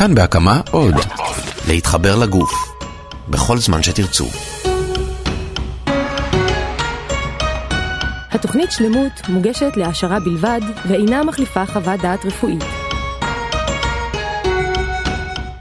כאן 0.00 0.14
בהקמה 0.14 0.60
עוד. 0.70 0.94
להתחבר 1.68 2.16
לגוף. 2.16 2.50
בכל 3.28 3.58
זמן 3.58 3.82
שתרצו. 3.82 4.26
התוכנית 8.30 8.70
שלמות 8.72 9.12
מוגשת 9.28 9.72
להעשרה 9.76 10.20
בלבד 10.20 10.60
ואינה 10.88 11.24
מחליפה 11.24 11.66
חוות 11.66 12.00
דעת 12.00 12.24
רפואית. 12.24 12.64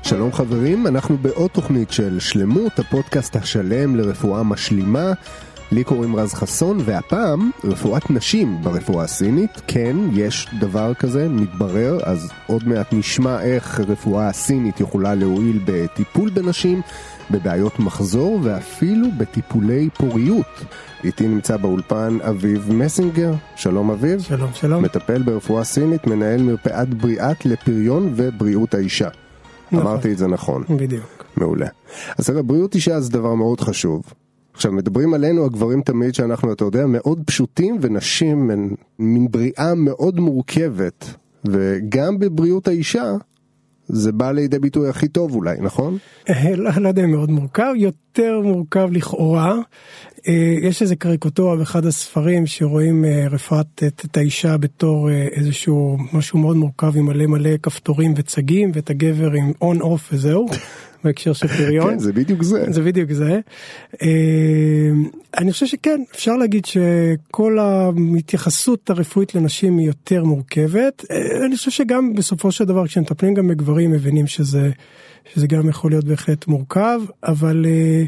שלום 0.03 0.33
חברים, 0.33 0.87
אנחנו 0.87 1.17
בעוד 1.17 1.49
תוכנית 1.49 1.91
של 1.91 2.19
שלמות, 2.19 2.79
הפודקאסט 2.79 3.35
השלם 3.35 3.95
לרפואה 3.95 4.43
משלימה. 4.43 5.13
לי 5.71 5.83
קוראים 5.83 6.15
רז 6.15 6.33
חסון, 6.33 6.79
והפעם 6.85 7.51
רפואת 7.63 8.09
נשים 8.09 8.61
ברפואה 8.63 9.03
הסינית. 9.03 9.61
כן, 9.67 9.95
יש 10.13 10.47
דבר 10.59 10.93
כזה, 10.93 11.29
מתברר, 11.29 11.99
אז 12.03 12.31
עוד 12.47 12.67
מעט 12.67 12.93
נשמע 12.93 13.41
איך 13.41 13.79
רפואה 13.79 14.27
הסינית 14.27 14.79
יכולה 14.79 15.15
להועיל 15.15 15.59
בטיפול 15.65 16.29
בנשים, 16.29 16.81
בבעיות 17.31 17.79
מחזור 17.79 18.39
ואפילו 18.43 19.07
בטיפולי 19.17 19.89
פוריות. 19.97 20.63
איתי 21.03 21.27
נמצא 21.27 21.57
באולפן 21.57 22.17
אביב 22.29 22.73
מסינגר, 22.73 23.33
שלום 23.55 23.91
אביב. 23.91 24.21
שלום, 24.21 24.49
שלום. 24.53 24.83
מטפל 24.83 25.21
ברפואה 25.21 25.63
סינית, 25.63 26.07
מנהל 26.07 26.41
מרפאת 26.41 26.93
בריאת 26.93 27.45
לפריון 27.45 28.13
ובריאות 28.15 28.73
האישה. 28.73 29.09
נכון. 29.71 29.87
אמרתי 29.87 30.11
את 30.11 30.17
זה 30.17 30.27
נכון. 30.27 30.63
בדיוק. 30.69 31.25
מעולה. 31.37 31.67
אז 32.17 32.29
בריאות 32.29 32.75
אישה 32.75 32.99
זה 32.99 33.11
דבר 33.11 33.35
מאוד 33.35 33.61
חשוב. 33.61 34.03
עכשיו, 34.59 34.71
מדברים 34.71 35.13
עלינו 35.13 35.45
הגברים 35.45 35.81
תמיד 35.81 36.15
שאנחנו, 36.15 36.53
אתה 36.53 36.65
יודע, 36.65 36.85
מאוד 36.85 37.21
פשוטים, 37.25 37.77
ונשים 37.81 38.51
הן 38.51 38.69
מין 38.99 39.27
בריאה 39.31 39.75
מאוד 39.75 40.19
מורכבת. 40.19 41.05
וגם 41.45 42.19
בבריאות 42.19 42.67
האישה, 42.67 43.13
זה 43.87 44.11
בא 44.11 44.31
לידי 44.31 44.59
ביטוי 44.59 44.89
הכי 44.89 45.07
טוב 45.07 45.35
אולי, 45.35 45.57
נכון? 45.61 45.97
אה, 46.29 46.55
לא 46.55 46.71
לא 46.77 46.87
יודע 46.87 47.03
אם 47.03 47.11
מאוד 47.11 47.31
מורכב, 47.31 47.71
יותר 47.75 48.41
מורכב 48.43 48.89
לכאורה. 48.91 49.55
אה, 50.27 50.55
יש 50.61 50.81
איזה 50.81 50.95
קריקטורה 50.95 51.55
באחד 51.55 51.85
הספרים 51.85 52.47
שרואים 52.47 53.05
אה, 53.05 53.27
רפואת 53.31 53.83
את 53.87 54.05
את 54.05 54.17
האישה 54.17 54.57
בתור 54.57 55.09
אה, 55.09 55.27
איזשהו 55.31 55.97
משהו 56.13 56.39
מאוד 56.39 56.57
מורכב 56.57 56.97
עם 56.97 57.05
מלא 57.05 57.25
מלא 57.25 57.57
כפתורים 57.63 58.13
וצגים 58.17 58.71
ואת 58.73 58.89
הגבר 58.89 59.31
עם 59.31 59.51
און 59.61 59.81
אוף 59.81 60.09
וזהו. 60.13 60.47
בהקשר 61.03 61.33
של 61.33 61.47
פריון. 61.47 61.89
כן, 61.89 61.99
זה 61.99 62.13
בדיוק 62.13 62.43
זה. 62.43 62.65
זה 62.69 62.81
בדיוק 62.81 63.11
זה. 63.11 63.39
אה, 64.01 64.89
אני 65.37 65.51
חושב 65.51 65.65
שכן, 65.65 66.01
אפשר 66.15 66.37
להגיד 66.37 66.65
שכל 66.65 67.57
ההתייחסות 67.59 68.89
הרפואית 68.89 69.35
לנשים 69.35 69.77
היא 69.77 69.87
יותר 69.87 70.23
מורכבת. 70.23 71.05
אה, 71.11 71.45
אני 71.45 71.55
חושב 71.55 71.71
שגם 71.71 72.13
בסופו 72.13 72.51
של 72.51 72.65
דבר 72.65 72.87
כשמטפלים 72.87 73.33
גם 73.33 73.47
בגברים 73.47 73.91
מבינים 73.91 74.27
שזה, 74.27 74.69
שזה 75.33 75.47
גם 75.47 75.69
יכול 75.69 75.91
להיות 75.91 76.05
בהחלט 76.05 76.47
מורכב, 76.47 77.01
אבל 77.23 77.65
אה, 77.65 78.03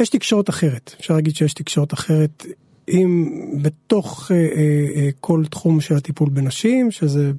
יש 0.00 0.08
תקשורת 0.08 0.50
אחרת. 0.50 0.94
אפשר 1.00 1.14
להגיד 1.14 1.36
שיש 1.36 1.54
תקשורת 1.54 1.92
אחרת. 1.92 2.46
אם 2.88 3.30
בתוך 3.62 4.30
אה, 4.30 4.36
אה, 4.36 4.42
אה, 4.96 5.08
כל 5.20 5.44
תחום 5.50 5.80
של 5.80 5.96
הטיפול 5.96 6.28
בנשים, 6.28 6.90
שזה 6.90 7.32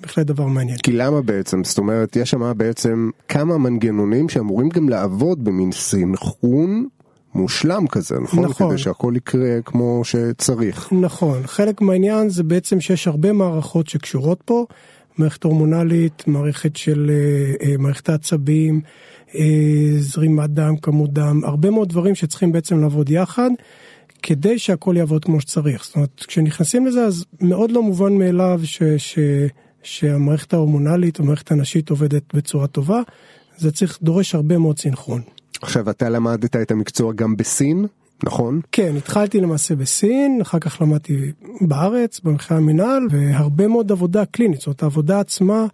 בהחלט 0.00 0.26
דבר 0.26 0.46
מעניין. 0.46 0.78
כי 0.78 0.92
למה 0.92 1.22
בעצם? 1.22 1.64
זאת 1.64 1.78
אומרת, 1.78 2.16
יש 2.16 2.30
שם 2.30 2.52
בעצם 2.56 3.10
כמה 3.28 3.58
מנגנונים 3.58 4.28
שאמורים 4.28 4.68
גם 4.68 4.88
לעבוד 4.88 5.44
במין 5.44 5.72
סינכרון 5.72 6.88
מושלם 7.34 7.86
כזה, 7.86 8.20
נכון? 8.20 8.44
נכון. 8.44 8.68
כדי 8.68 8.78
שהכל 8.78 9.12
יקרה 9.16 9.62
כמו 9.64 10.02
שצריך. 10.04 10.92
נכון, 10.92 11.46
חלק 11.46 11.80
מהעניין 11.80 12.28
זה 12.28 12.42
בעצם 12.42 12.80
שיש 12.80 13.08
הרבה 13.08 13.32
מערכות 13.32 13.88
שקשורות 13.88 14.42
פה, 14.44 14.66
מערכת 15.18 15.44
הורמונלית, 15.44 16.22
מערכת 16.26 16.76
של 16.76 17.10
אה, 17.10 17.68
אה, 17.68 17.76
מערכת 17.78 18.08
העצבים, 18.08 18.80
אה, 19.34 19.40
זרימת 19.98 20.50
דם, 20.50 20.76
כמות 20.76 21.12
דם, 21.12 21.40
הרבה 21.44 21.70
מאוד 21.70 21.88
דברים 21.88 22.14
שצריכים 22.14 22.52
בעצם 22.52 22.80
לעבוד 22.80 23.10
יחד. 23.10 23.50
כדי 24.22 24.58
שהכל 24.58 24.94
יעבוד 24.98 25.24
כמו 25.24 25.40
שצריך. 25.40 25.84
זאת 25.84 25.94
אומרת, 25.94 26.24
כשנכנסים 26.28 26.86
לזה 26.86 27.04
אז 27.04 27.24
מאוד 27.40 27.70
לא 27.70 27.82
מובן 27.82 28.12
מאליו 28.12 28.60
ש, 28.64 28.82
ש, 28.82 29.18
שהמערכת 29.82 30.52
ההורמונלית, 30.52 31.20
המערכת 31.20 31.50
הנשית 31.50 31.90
עובדת 31.90 32.34
בצורה 32.34 32.66
טובה. 32.66 33.00
זה 33.56 33.72
צריך, 33.72 33.98
דורש 34.02 34.34
הרבה 34.34 34.58
מאוד 34.58 34.78
סינכרון. 34.78 35.22
עכשיו, 35.62 35.90
אתה 35.90 36.08
למדת 36.08 36.56
את 36.56 36.70
המקצוע 36.70 37.12
גם 37.12 37.36
בסין, 37.36 37.86
נכון? 38.24 38.60
כן, 38.72 38.96
התחלתי 38.96 39.40
למעשה 39.40 39.74
בסין, 39.74 40.38
אחר 40.42 40.58
כך 40.58 40.82
למדתי 40.82 41.32
בארץ, 41.60 42.20
במחקר 42.20 42.54
המינהל, 42.54 43.06
והרבה 43.10 43.68
מאוד 43.68 43.92
עבודה 43.92 44.24
קלינית, 44.24 44.60
זאת 44.60 44.82
העבודה 44.82 45.20
עצמה 45.20 45.66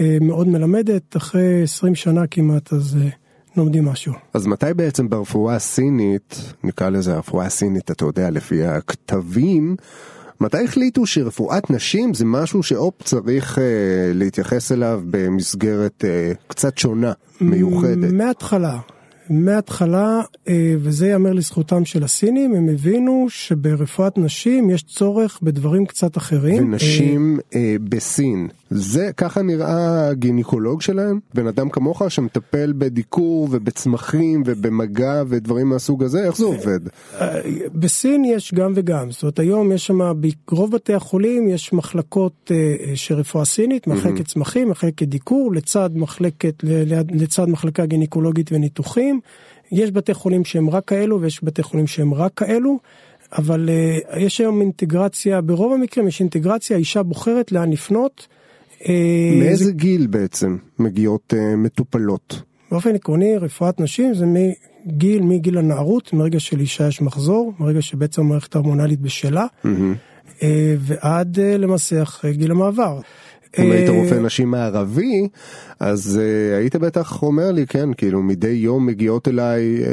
אה, 0.00 0.18
מאוד 0.20 0.48
מלמדת, 0.48 1.16
אחרי 1.16 1.62
20 1.62 1.94
שנה 1.94 2.26
כמעט, 2.26 2.72
אז 2.72 2.96
אה, 3.02 3.08
לומדים 3.56 3.84
משהו. 3.84 4.12
אז 4.34 4.46
מתי 4.46 4.74
בעצם 4.76 5.08
ברפואה 5.08 5.54
הסינית, 5.54 6.52
נקרא 6.64 6.88
לזה 6.88 7.14
הרפואה 7.14 7.46
הסינית, 7.46 7.90
אתה 7.90 8.04
יודע, 8.04 8.30
לפי 8.30 8.64
הכתבים, 8.64 9.76
מתי 10.40 10.64
החליטו 10.64 11.06
שרפואת 11.06 11.70
נשים 11.70 12.14
זה 12.14 12.24
משהו 12.24 12.62
שהופ 12.62 13.02
צריך 13.02 13.58
אה, 13.58 13.64
להתייחס 14.14 14.72
אליו 14.72 15.02
במסגרת 15.10 16.04
אה, 16.04 16.32
קצת 16.48 16.78
שונה, 16.78 17.12
מיוחדת? 17.40 18.12
מההתחלה, 18.12 18.78
מההתחלה, 19.30 20.20
אה, 20.48 20.74
וזה 20.78 21.06
ייאמר 21.06 21.32
לזכותם 21.32 21.84
של 21.84 22.04
הסינים, 22.04 22.54
הם 22.54 22.68
הבינו 22.68 23.26
שברפואת 23.28 24.18
נשים 24.18 24.70
יש 24.70 24.82
צורך 24.82 25.38
בדברים 25.42 25.86
קצת 25.86 26.16
אחרים. 26.16 26.64
ונשים 26.64 27.38
אה, 27.54 27.76
בסין, 27.88 28.48
זה 28.70 29.10
ככה 29.16 29.42
נראה 29.42 30.08
הגינקולוג 30.08 30.82
שלהם? 30.82 31.18
בן 31.34 31.46
אדם 31.46 31.70
כמוך 31.70 32.02
שמטפל 32.08 32.72
בדיקור 32.78 33.48
ובצמחים 33.50 34.42
ובמגע 34.46 35.22
ודברים 35.28 35.68
מהסוג 35.68 36.04
הזה, 36.04 36.24
איך 36.24 36.36
זה 36.36 36.44
עובד? 36.44 36.80
אה, 37.20 37.40
בסין 37.74 38.24
יש 38.24 38.54
גם 38.54 38.72
וגם, 38.76 39.10
זאת 39.10 39.22
אומרת 39.22 39.38
היום 39.38 39.72
יש 39.72 39.86
שם, 39.86 40.12
ברוב 40.48 40.72
בתי 40.72 40.94
החולים 40.94 41.48
יש 41.48 41.72
מחלקות 41.72 42.50
אה, 42.54 42.96
של 42.96 43.14
רפואה 43.14 43.44
סינית, 43.44 43.86
מחלקת 43.86 44.26
צמחים, 44.26 44.68
מחלקת 44.68 45.08
דיקור, 45.08 45.52
לצד 45.54 45.90
מחלקת, 45.94 46.54
לצד 47.10 47.48
מחלקה 47.48 47.86
גינקולוגית 47.86 48.52
וניתוחים. 48.52 49.20
יש 49.72 49.90
בתי 49.90 50.14
חולים 50.14 50.44
שהם 50.44 50.70
רק 50.70 50.84
כאלו 50.84 51.20
ויש 51.20 51.44
בתי 51.44 51.62
חולים 51.62 51.86
שהם 51.86 52.14
רק 52.14 52.32
כאלו. 52.34 52.78
אבל 53.32 53.68
uh, 53.68 54.18
יש 54.18 54.40
היום 54.40 54.60
אינטגרציה, 54.60 55.40
ברוב 55.40 55.72
המקרים 55.72 56.08
יש 56.08 56.20
אינטגרציה, 56.20 56.76
האישה 56.76 57.02
בוחרת 57.02 57.52
לאן 57.52 57.72
לפנות. 57.72 58.26
אה, 58.88 59.38
מאיזה 59.38 59.64
זה, 59.64 59.72
גיל 59.72 60.06
בעצם 60.06 60.56
מגיעות 60.78 61.34
אה, 61.36 61.56
מטופלות? 61.56 62.42
באופן 62.70 62.94
עקרוני 62.94 63.36
רפואת 63.36 63.80
נשים 63.80 64.14
זה 64.14 64.26
מגיל, 64.26 65.22
מגיל 65.22 65.58
הנערות, 65.58 66.12
מרגע 66.12 66.40
שלאישה 66.40 66.88
יש 66.88 67.02
מחזור, 67.02 67.52
מרגע 67.58 67.82
שבעצם 67.82 68.22
המערכת 68.22 68.54
ההורמונלית 68.54 69.00
בשלה, 69.00 69.46
אה, 70.42 70.74
ועד 70.78 71.38
אה, 71.38 71.56
למעשה 71.56 72.02
אחרי 72.02 72.34
גיל 72.34 72.50
המעבר. 72.50 73.00
אם 73.58 73.70
היית 73.70 73.88
אה, 73.88 73.94
רופא 73.94 74.14
נשים 74.14 74.50
מערבי, 74.50 75.28
אז 75.80 76.20
uh, 76.20 76.56
היית 76.58 76.76
בטח 76.76 77.22
אומר 77.22 77.52
לי, 77.52 77.66
כן, 77.66 77.92
כאילו 77.92 78.22
מדי 78.22 78.48
יום 78.48 78.86
מגיעות 78.86 79.28
אליי 79.28 79.78
uh, 79.84 79.88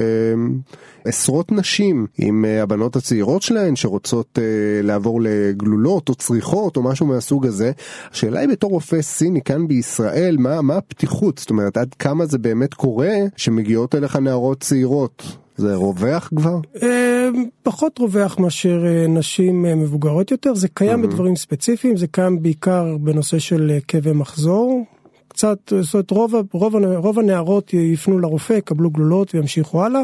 עשרות 1.05 1.51
נשים 1.51 2.07
עם 2.17 2.45
הבנות 2.45 2.95
הצעירות 2.95 3.41
שלהן 3.41 3.75
שרוצות 3.75 4.39
לעבור 4.83 5.21
לגלולות 5.21 6.09
או 6.09 6.15
צריכות 6.15 6.77
או 6.77 6.83
משהו 6.83 7.05
מהסוג 7.05 7.45
הזה. 7.45 7.71
השאלה 8.11 8.39
היא 8.39 8.49
בתור 8.49 8.71
רופא 8.71 9.01
סיני 9.01 9.41
כאן 9.41 9.67
בישראל, 9.67 10.37
מה, 10.39 10.61
מה 10.61 10.77
הפתיחות? 10.77 11.37
זאת 11.37 11.49
אומרת, 11.49 11.77
עד 11.77 11.93
כמה 11.93 12.25
זה 12.25 12.37
באמת 12.37 12.73
קורה 12.73 13.13
שמגיעות 13.37 13.95
אליך 13.95 14.15
נערות 14.15 14.59
צעירות? 14.59 15.44
זה 15.57 15.75
רווח 15.75 16.29
כבר? 16.35 16.59
אה, 16.83 17.29
פחות 17.63 17.99
רווח 17.99 18.39
מאשר 18.39 18.85
אה, 18.85 19.07
נשים 19.07 19.65
אה, 19.65 19.75
מבוגרות 19.75 20.31
יותר, 20.31 20.55
זה 20.55 20.67
קיים 20.67 21.01
בדברים 21.01 21.35
ספציפיים, 21.35 21.97
זה 21.97 22.07
קיים 22.07 22.41
בעיקר 22.41 22.97
בנושא 22.97 23.39
של 23.39 23.77
כאבי 23.87 24.11
מחזור. 24.11 24.85
קצת, 25.27 25.73
זאת 25.81 25.93
אומרת, 25.93 26.11
רוב, 26.11 26.35
רוב, 26.51 26.75
רוב 26.95 27.19
הנערות 27.19 27.73
יפנו 27.73 28.19
לרופא, 28.19 28.53
יקבלו 28.53 28.89
גלולות 28.89 29.35
וימשיכו 29.35 29.83
הלאה. 29.83 30.01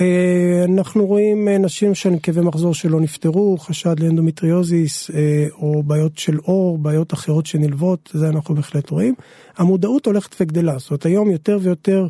אה, 0.00 0.64
אנחנו 0.64 1.06
רואים 1.06 1.48
נשים 1.48 1.94
של 1.94 2.10
כאבי 2.22 2.40
מחזור 2.40 2.74
שלא 2.74 3.00
נפתרו, 3.00 3.58
חשד 3.58 4.00
לאנדומטריוזיס 4.00 5.10
או 5.52 5.82
בעיות 5.82 6.18
של 6.18 6.36
עור, 6.42 6.78
בעיות 6.78 7.14
אחרות 7.14 7.46
שנלוות, 7.46 8.10
זה 8.12 8.28
אנחנו 8.28 8.54
בהחלט 8.54 8.90
רואים. 8.90 9.14
המודעות 9.56 10.06
הולכת 10.06 10.36
וגדלה, 10.40 10.78
זאת 10.78 10.90
אומרת 10.90 11.06
היום 11.06 11.30
יותר 11.30 11.58
ויותר 11.62 12.06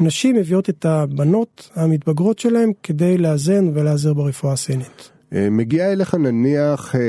נשים 0.00 0.36
מביאות 0.36 0.70
את 0.70 0.84
הבנות 0.84 1.70
המתבגרות 1.74 2.38
שלהם 2.38 2.70
כדי 2.82 3.18
לאזן 3.18 3.68
ולהיעזר 3.74 4.14
ברפואה 4.14 4.52
הסינית. 4.52 5.10
אה, 5.34 5.50
מגיעה 5.50 5.92
אליך 5.92 6.14
נניח 6.14 6.94
אה, 6.94 7.00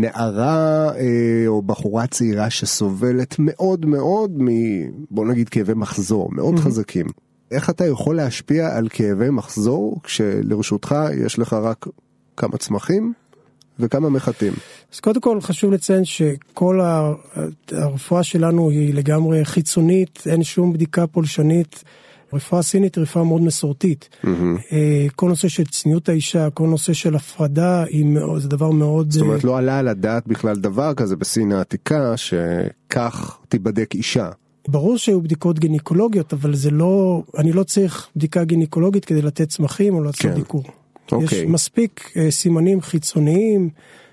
נערה 0.00 0.90
אה, 0.96 1.44
או 1.46 1.62
בחורה 1.62 2.06
צעירה 2.06 2.50
שסובלת 2.50 3.36
מאוד 3.38 3.86
מאוד 3.86 4.42
מ... 4.42 4.48
בוא 5.10 5.26
נגיד 5.26 5.48
כאבי 5.48 5.74
מחזור, 5.74 6.28
מאוד 6.32 6.58
חזקים. 6.58 7.06
איך 7.50 7.70
אתה 7.70 7.86
יכול 7.86 8.16
להשפיע 8.16 8.76
על 8.76 8.88
כאבי 8.88 9.30
מחזור 9.30 10.00
כשלרשותך 10.02 10.94
יש 11.24 11.38
לך 11.38 11.52
רק 11.52 11.86
כמה 12.36 12.56
צמחים 12.58 13.12
וכמה 13.78 14.08
מחטים. 14.08 14.52
אז 14.94 15.00
קודם 15.00 15.20
כל 15.20 15.40
חשוב 15.40 15.72
לציין 15.72 16.04
שכל 16.04 16.80
הרפואה 17.72 18.22
שלנו 18.22 18.70
היא 18.70 18.94
לגמרי 18.94 19.44
חיצונית, 19.44 20.22
אין 20.26 20.42
שום 20.42 20.72
בדיקה 20.72 21.06
פולשנית. 21.06 21.84
רפואה 22.32 22.62
סינית 22.62 22.96
היא 22.96 23.02
רפואה 23.02 23.24
מאוד 23.24 23.42
מסורתית. 23.42 24.08
Mm-hmm. 24.24 24.28
כל 25.16 25.28
נושא 25.28 25.48
של 25.48 25.64
צניעות 25.64 26.08
האישה, 26.08 26.50
כל 26.50 26.66
נושא 26.66 26.92
של 26.92 27.16
הפרדה, 27.16 27.84
מאוד, 28.04 28.42
זה 28.42 28.48
דבר 28.48 28.70
מאוד... 28.70 29.10
זאת 29.10 29.22
אומרת, 29.22 29.44
לא 29.44 29.58
עלה 29.58 29.78
על 29.78 29.88
הדעת 29.88 30.26
בכלל 30.26 30.56
דבר 30.56 30.94
כזה 30.94 31.16
בסין 31.16 31.52
העתיקה, 31.52 32.16
שכך 32.16 33.38
תיבדק 33.48 33.94
אישה. 33.94 34.30
ברור 34.68 34.98
שהיו 34.98 35.20
בדיקות 35.20 35.58
גינקולוגיות, 35.58 36.32
אבל 36.32 36.54
זה 36.54 36.70
לא, 36.70 37.22
אני 37.38 37.52
לא 37.52 37.62
צריך 37.62 38.08
בדיקה 38.16 38.44
גינקולוגית 38.44 39.04
כדי 39.04 39.22
לתת 39.22 39.48
צמחים 39.48 39.94
או 39.94 40.02
לעשות 40.02 40.20
כן. 40.20 40.34
דיקור. 40.34 40.64
אוקיי. 41.12 41.38
יש 41.38 41.44
מספיק 41.44 42.12
סימנים 42.30 42.80
חיצוניים 42.80 43.70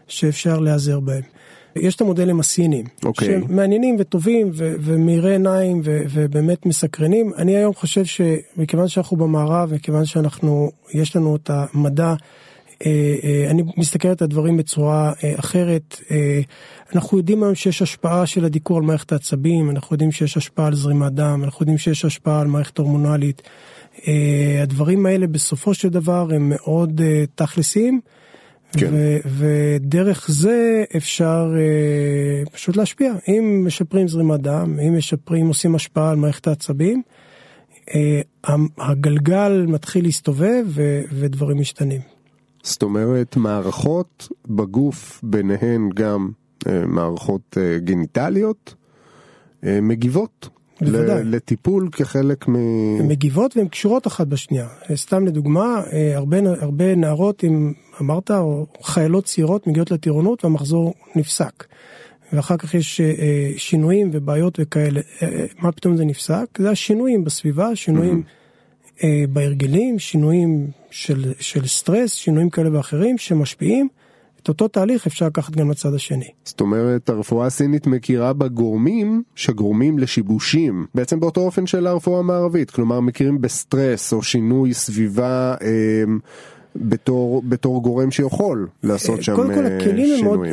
שאפשר 0.07 0.59
להיעזר 0.59 0.99
בהם. 0.99 1.21
יש 1.75 1.95
את 1.95 2.01
המודלים 2.01 2.39
הסיניים, 2.39 2.85
okay. 2.85 3.05
אוקיי. 3.05 3.41
שמעניינים 3.47 3.95
וטובים 3.99 4.51
ו- 4.53 4.73
ומאירי 4.79 5.31
עיניים 5.31 5.81
ו- 5.83 6.01
ובאמת 6.09 6.65
מסקרנים. 6.65 7.31
אני 7.37 7.55
היום 7.55 7.73
חושב 7.73 8.05
שמכיוון 8.05 8.87
שאנחנו 8.87 9.17
במערב, 9.17 9.73
מכיוון 9.73 10.05
שאנחנו, 10.05 10.71
יש 10.93 11.15
לנו 11.15 11.35
את 11.35 11.49
המדע, 11.53 12.13
אה, 12.85 13.15
אה, 13.23 13.47
אני 13.49 13.63
מסתכל 13.77 14.07
על 14.07 14.15
הדברים 14.21 14.57
בצורה 14.57 15.13
אה, 15.23 15.33
אחרת. 15.39 16.01
אנחנו 16.95 17.17
יודעים 17.17 17.43
היום 17.43 17.55
שיש 17.55 17.81
השפעה 17.81 18.25
של 18.25 18.45
הדיקור 18.45 18.77
על 18.77 18.83
מערכת 18.83 19.11
העצבים, 19.11 19.69
אנחנו 19.69 19.93
יודעים 19.93 20.11
שיש 20.11 20.37
השפעה 20.37 20.67
על 20.67 20.75
זרימת 20.75 21.11
דם, 21.11 21.41
אנחנו 21.43 21.63
יודעים 21.63 21.77
שיש 21.77 22.05
השפעה 22.05 22.41
על 22.41 22.47
מערכת 22.47 22.77
הורמונלית. 22.77 23.41
הדברים 24.61 25.05
האלה 25.05 25.27
בסופו 25.27 25.73
של 25.73 25.89
דבר 25.89 26.27
הם 26.35 26.49
מאוד 26.49 27.01
תכלסיים. 27.35 28.01
כן. 28.77 28.89
ו- 28.91 29.17
ודרך 29.37 30.31
זה 30.31 30.83
אפשר 30.97 31.45
uh, 32.45 32.49
פשוט 32.49 32.75
להשפיע. 32.75 33.13
אם 33.27 33.63
משפרים 33.65 34.07
זרימת 34.07 34.39
דם, 34.39 34.77
אם 34.87 34.97
משפרים, 34.97 35.47
עושים 35.47 35.75
השפעה 35.75 36.09
על 36.09 36.15
מערכת 36.15 36.47
העצבים, 36.47 37.01
uh, 37.89 37.91
הגלגל 38.77 39.65
מתחיל 39.67 40.05
להסתובב 40.05 40.63
ו- 40.67 41.01
ודברים 41.11 41.59
משתנים. 41.59 42.01
זאת 42.63 42.83
אומרת, 42.83 43.37
מערכות 43.37 44.27
בגוף, 44.47 45.19
ביניהן 45.23 45.89
גם 45.93 46.29
uh, 46.63 46.67
מערכות 46.87 47.57
uh, 47.57 47.79
גיניטליות, 47.79 48.75
uh, 48.75 49.67
מגיבות. 49.81 50.49
בוודאי. 50.81 51.23
לטיפול 51.23 51.89
כחלק 51.91 52.47
מ... 52.47 52.55
הן 52.99 53.07
מגיבות 53.07 53.57
והן 53.57 53.67
קשורות 53.67 54.07
אחת 54.07 54.27
בשנייה. 54.27 54.67
סתם 54.95 55.27
לדוגמה, 55.27 55.81
הרבה, 56.15 56.37
הרבה 56.61 56.95
נערות 56.95 57.43
עם 57.43 57.73
אמרת, 58.01 58.31
או 58.31 58.65
חיילות 58.83 59.25
צעירות 59.25 59.67
מגיעות 59.67 59.91
לטירונות 59.91 60.45
והמחזור 60.45 60.93
נפסק. 61.15 61.65
ואחר 62.33 62.57
כך 62.57 62.73
יש 62.73 63.01
אה, 63.01 63.51
שינויים 63.57 64.09
ובעיות 64.13 64.59
וכאלה. 64.61 65.01
אה, 65.21 65.27
אה, 65.27 65.45
מה 65.59 65.71
פתאום 65.71 65.97
זה 65.97 66.05
נפסק? 66.05 66.45
זה 66.57 66.69
השינויים 66.69 67.23
בסביבה, 67.23 67.75
שינויים 67.75 68.23
mm-hmm. 68.25 69.01
בהרגלים, 69.29 69.99
שינויים 69.99 70.67
של, 70.91 71.33
של 71.39 71.67
סטרס, 71.67 72.13
שינויים 72.13 72.49
כאלה 72.49 72.77
ואחרים 72.77 73.17
שמשפיעים. 73.17 73.87
את 74.43 74.47
אותו 74.47 74.67
תהליך 74.67 75.07
אפשר 75.07 75.25
לקחת 75.25 75.55
גם 75.55 75.71
לצד 75.71 75.93
השני. 75.93 76.29
זאת 76.45 76.61
אומרת, 76.61 77.09
הרפואה 77.09 77.47
הסינית 77.47 77.87
מכירה 77.87 78.33
בגורמים 78.33 79.23
שגורמים 79.35 79.99
לשיבושים, 79.99 80.85
בעצם 80.95 81.19
באותו 81.19 81.41
אופן 81.41 81.67
של 81.67 81.87
הרפואה 81.87 82.19
המערבית, 82.19 82.71
כלומר 82.71 82.99
מכירים 82.99 83.41
בסטרס 83.41 84.13
או 84.13 84.23
שינוי 84.23 84.73
סביבה. 84.73 85.55
אה, 85.61 86.03
בתור, 86.75 87.41
בתור 87.45 87.81
גורם 87.83 88.11
שיכול 88.11 88.67
לעשות 88.83 89.23
שם 89.23 89.35
שינויים. 89.35 89.53
קודם 89.53 89.69
כל 89.69 89.75
הכלים 89.75 90.19
הם 90.19 90.25
מאוד, 90.25 90.39
אה, 90.45 90.51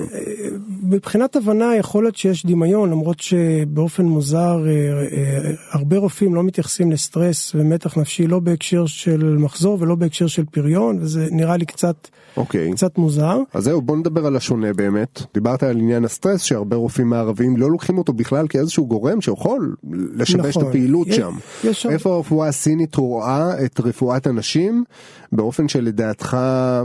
מבחינת 0.90 1.36
הבנה 1.36 1.76
יכול 1.76 2.04
להיות 2.04 2.16
שיש 2.16 2.46
דמיון 2.46 2.90
למרות 2.90 3.20
שבאופן 3.20 4.04
מוזר 4.04 4.58
אה, 4.66 4.72
אה, 4.72 5.50
הרבה 5.72 5.98
רופאים 5.98 6.34
לא 6.34 6.42
מתייחסים 6.42 6.92
לסטרס 6.92 7.54
ומתח 7.54 7.98
נפשי 7.98 8.26
לא 8.26 8.38
בהקשר 8.38 8.86
של 8.86 9.36
מחזור 9.38 9.76
ולא 9.80 9.94
בהקשר 9.94 10.26
של 10.26 10.44
פריון 10.44 10.98
וזה 11.00 11.28
נראה 11.30 11.56
לי 11.56 11.66
קצת, 11.66 12.08
אוקיי. 12.36 12.72
קצת 12.72 12.98
מוזר. 12.98 13.38
אז 13.54 13.64
זהו 13.64 13.82
בוא 13.82 13.96
נדבר 13.96 14.26
על 14.26 14.36
השונה 14.36 14.72
באמת. 14.72 15.22
דיברת 15.34 15.62
על 15.62 15.78
עניין 15.78 16.04
הסטרס 16.04 16.42
שהרבה 16.42 16.76
רופאים 16.76 17.08
מערבים 17.08 17.56
לא 17.56 17.70
לוקחים 17.70 17.98
אותו 17.98 18.12
בכלל 18.12 18.48
כאיזשהו 18.48 18.86
גורם 18.86 19.20
שיכול 19.20 19.74
לשבש 20.14 20.56
נכון. 20.56 20.62
את 20.62 20.68
הפעילות 20.68 21.06
יש, 21.06 21.16
שם. 21.16 21.32
יש 21.64 21.86
איפה 21.86 22.14
הרפואה 22.14 22.48
הסינית 22.48 22.94
רואה 22.94 23.64
את 23.64 23.80
רפואת 23.80 24.26
הנשים 24.26 24.84
באופן 25.32 25.68
שלדעתך 25.68 26.36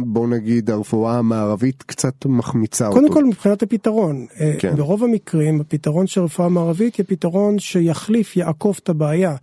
בוא 0.05 0.27
נגיד 0.27 0.69
הרפואה 0.69 1.17
המערבית 1.17 1.83
קצת 1.83 2.25
מחמיצה 2.25 2.89
קודם 2.89 3.03
אותו. 3.03 3.13
קודם 3.13 3.25
כל 3.25 3.29
מבחינת 3.29 3.63
הפתרון, 3.63 3.92
אה, 4.41 4.53
כן. 4.59 4.75
ברוב 4.75 5.03
המקרים 5.03 5.61
הפתרון 5.61 6.07
של 6.07 6.21
רפואה 6.21 6.49
מערבית 6.49 6.99
יהיה 6.99 7.07
פתרון 7.07 7.59
שיחליף, 7.59 8.37
יעקוף 8.37 8.79
את 8.79 8.89
הבעיה. 8.89 9.35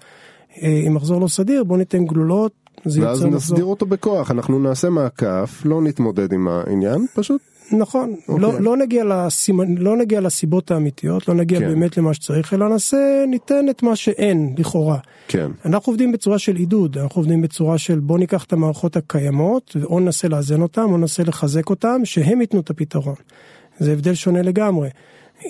אה, 0.63 0.83
אם 0.87 0.95
מחזור 0.95 1.21
לא 1.21 1.29
סדיר 1.29 1.65
בוא 1.65 1.77
ניתן 1.77 2.05
גלולות. 2.05 2.53
ואז 2.87 3.25
נסדיר 3.25 3.37
מחזור. 3.37 3.63
אותו 3.63 3.87
בכוח, 3.87 4.31
אנחנו 4.31 4.59
נעשה 4.59 4.91
מעקף, 4.91 5.63
לא 5.65 5.83
נתמודד 5.83 6.33
עם 6.33 6.49
העניין, 6.49 7.07
פשוט 7.15 7.41
נכון, 7.73 8.15
okay. 8.29 8.41
לא, 8.41 8.47
אוקיי. 8.47 8.61
לא, 8.63 8.77
נגיע 8.77 9.05
לסימנ... 9.05 9.79
לא 9.79 9.97
נגיע 9.97 10.21
לסיבות 10.21 10.71
האמיתיות, 10.71 11.29
לא 11.29 11.35
נגיע 11.35 11.59
כן. 11.59 11.69
באמת 11.69 11.97
למה 11.97 12.15
שצריך, 12.15 12.55
אלא 12.55 12.69
נעשה, 12.69 13.25
ניתן 13.29 13.69
את 13.71 13.83
מה 13.83 13.97
שאין, 13.97 14.55
לכאורה. 14.59 14.99
כן. 15.29 15.51
אנחנו 15.65 15.91
עובדים 15.91 16.13
בצורה 16.13 16.39
של 16.39 16.57
עידוד, 16.57 16.99
אנחנו 16.99 17.21
עובדים 17.21 17.43
בצורה 17.43 17.79
של 17.79 17.99
בוא 17.99 18.19
ניקח 18.19 18.45
את 18.45 18.53
המערכות 18.53 18.97
הקיימות, 18.97 19.77
או 19.85 20.01
ננסה 20.01 20.29
לאזן 20.29 20.63
אותן, 20.63 20.83
או 20.83 20.97
ננסה 20.97 21.23
לחזק 21.23 21.71
אותן, 21.71 22.05
שהם 22.05 22.41
ייתנו 22.41 22.61
את 22.61 22.71
הפתרון. 22.71 23.15
זה 23.81 23.93
הבדל 23.93 24.15
שונה 24.15 24.43
לגמרי. 24.43 24.89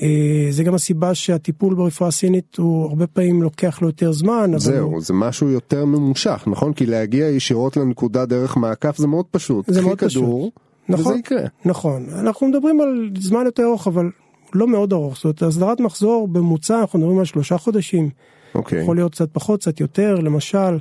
אה, 0.02 0.46
זה 0.50 0.64
גם 0.64 0.74
הסיבה 0.74 1.14
שהטיפול 1.14 1.74
ברפואה 1.74 2.08
הסינית 2.08 2.56
הוא 2.56 2.88
הרבה 2.88 3.06
פעמים 3.06 3.42
לוקח 3.42 3.82
לו 3.82 3.88
יותר 3.88 4.12
זמן. 4.12 4.50
זהו, 4.56 4.90
הוא... 4.92 5.00
זה 5.00 5.14
משהו 5.14 5.48
יותר 5.48 5.84
ממושך, 5.84 6.44
נכון? 6.46 6.72
כי 6.72 6.86
להגיע 6.86 7.28
ישירות 7.28 7.76
לנקודה 7.76 8.26
דרך 8.26 8.56
מעקף 8.56 8.96
זה 8.96 9.06
מאוד 9.06 9.26
פשוט. 9.30 9.64
זה 9.68 9.82
מאוד 9.82 9.98
כדור, 9.98 10.08
פשוט. 10.08 10.64
נכון, 10.88 11.12
וזה 11.12 11.18
יקרה. 11.18 11.42
נכון, 11.64 12.06
אנחנו 12.12 12.48
מדברים 12.48 12.80
על 12.80 13.10
זמן 13.18 13.42
יותר 13.44 13.62
ארוך, 13.62 13.86
אבל 13.86 14.10
לא 14.54 14.66
מאוד 14.66 14.92
ארוך. 14.92 15.14
זאת 15.16 15.24
אומרת, 15.24 15.42
הסדרת 15.42 15.80
מחזור 15.80 16.28
בממוצע 16.28 16.80
אנחנו 16.80 16.98
מדברים 16.98 17.18
על 17.18 17.24
שלושה 17.24 17.58
חודשים. 17.58 18.10
אוקיי. 18.54 18.82
יכול 18.82 18.96
להיות 18.96 19.12
קצת 19.12 19.28
פחות, 19.32 19.60
קצת 19.60 19.80
יותר, 19.80 20.14
למשל, 20.14 20.78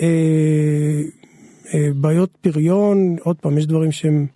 אה, 0.00 0.06
אה, 1.74 1.88
בעיות 1.94 2.30
פריון, 2.40 3.16
עוד 3.22 3.36
פעם, 3.36 3.58
יש 3.58 3.66
דברים 3.66 3.92
שהם 3.92 4.26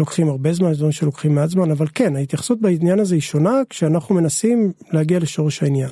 לוקחים 0.00 0.28
הרבה 0.28 0.52
זמן, 0.52 0.70
יש 0.70 0.76
דברים 0.76 0.92
שלוקחים 0.92 1.34
מעט 1.34 1.50
זמן, 1.50 1.70
אבל 1.70 1.86
כן, 1.94 2.16
ההתייחסות 2.16 2.60
בעניין 2.60 2.98
הזה 2.98 3.14
היא 3.14 3.22
שונה 3.22 3.62
כשאנחנו 3.70 4.14
מנסים 4.14 4.72
להגיע 4.92 5.18
לשורש 5.18 5.62
העניין. 5.62 5.90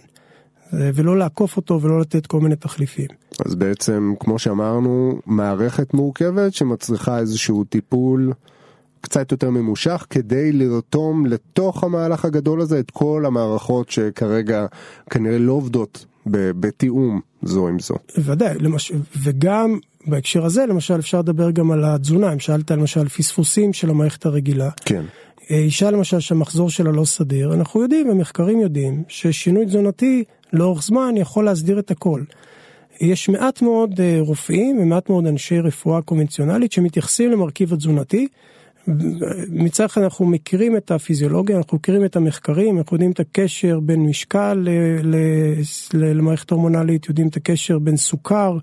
ולא 0.72 1.18
לעקוף 1.18 1.56
אותו 1.56 1.82
ולא 1.82 2.00
לתת 2.00 2.26
כל 2.26 2.40
מיני 2.40 2.56
תחליפים. 2.56 3.06
אז 3.46 3.54
בעצם, 3.54 4.14
כמו 4.20 4.38
שאמרנו, 4.38 5.20
מערכת 5.26 5.94
מורכבת 5.94 6.54
שמצריכה 6.54 7.18
איזשהו 7.18 7.64
טיפול 7.64 8.32
קצת 9.00 9.32
יותר 9.32 9.50
ממושך 9.50 10.06
כדי 10.10 10.52
לרתום 10.52 11.26
לתוך 11.26 11.84
המהלך 11.84 12.24
הגדול 12.24 12.60
הזה 12.60 12.80
את 12.80 12.90
כל 12.90 13.24
המערכות 13.26 13.90
שכרגע 13.90 14.66
כנראה 15.10 15.38
לא 15.38 15.52
עובדות 15.52 16.06
בתיאום 16.26 17.20
זו 17.42 17.68
עם 17.68 17.78
זו. 17.78 17.94
ודאי, 18.18 18.58
למש... 18.58 18.92
וגם 19.22 19.78
בהקשר 20.08 20.44
הזה 20.44 20.66
למשל 20.66 20.98
אפשר 20.98 21.18
לדבר 21.18 21.50
גם 21.50 21.70
על 21.70 21.84
התזונה, 21.84 22.32
אם 22.32 22.38
שאלת 22.38 22.70
למשל 22.70 23.08
פספוסים 23.08 23.72
של 23.72 23.90
המערכת 23.90 24.26
הרגילה. 24.26 24.70
כן. 24.84 25.02
אה, 25.50 25.56
אישה 25.56 25.90
למשל 25.90 26.20
שהמחזור 26.20 26.70
שלה 26.70 26.90
לא 26.90 27.04
סדיר, 27.04 27.54
אנחנו 27.54 27.82
יודעים, 27.82 28.10
המחקרים 28.10 28.60
יודעים, 28.60 29.02
ששינוי 29.08 29.66
תזונתי 29.66 30.24
לאורך 30.52 30.82
זמן 30.82 31.14
יכול 31.16 31.44
להסדיר 31.44 31.78
את 31.78 31.90
הכל. 31.90 32.22
יש 33.00 33.28
מעט 33.28 33.62
מאוד 33.62 34.00
אה, 34.00 34.16
רופאים 34.20 34.78
ומעט 34.78 35.10
מאוד 35.10 35.26
אנשי 35.26 35.60
רפואה 35.60 36.02
קונבנציונלית 36.02 36.72
שמתייחסים 36.72 37.30
למרכיב 37.30 37.72
התזונתי. 37.72 38.28
מצד 39.48 39.84
אחד 39.84 40.02
אנחנו 40.02 40.26
מכירים 40.26 40.76
את 40.76 40.90
הפיזיולוגיה, 40.90 41.56
אנחנו 41.56 41.76
מכירים 41.76 42.04
את 42.04 42.16
המחקרים, 42.16 42.78
אנחנו 42.78 42.94
יודעים 42.94 43.10
את 43.10 43.20
הקשר 43.20 43.80
בין 43.80 44.00
משקל 44.00 44.68
למערכת 45.94 46.50
הורמונלית, 46.50 47.08
יודעים 47.08 47.28
את 47.28 47.36
הקשר 47.36 47.78
בין 47.78 47.96
סוכר, 47.96 48.52
אה, 48.52 48.58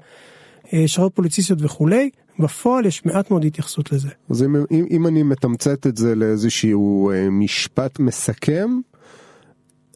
שעות 0.88 1.15
פוליציסטיות 1.15 1.60
וכולי. 1.62 2.10
בפועל 2.39 2.86
יש 2.86 3.05
מעט 3.05 3.31
מאוד 3.31 3.45
התייחסות 3.45 3.91
לזה. 3.91 4.10
אז 4.29 4.43
אם, 4.43 4.55
אם, 4.72 4.86
אם 4.91 5.07
אני 5.07 5.24
מתמצת 5.24 5.88
את 5.88 5.98
זה 5.98 6.15
לאיזשהו 6.15 7.12
אה, 7.12 7.29
משפט 7.29 8.00
מסכם, 8.00 8.79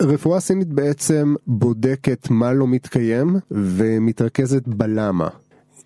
רפואה 0.02 0.40
סינית 0.40 0.68
בעצם 0.68 1.36
בודקת 1.48 2.28
מה 2.30 2.54
לא 2.54 2.68
מתקיים 2.68 3.36
ומתרכזת 3.52 4.68
בלמה. 4.68 5.28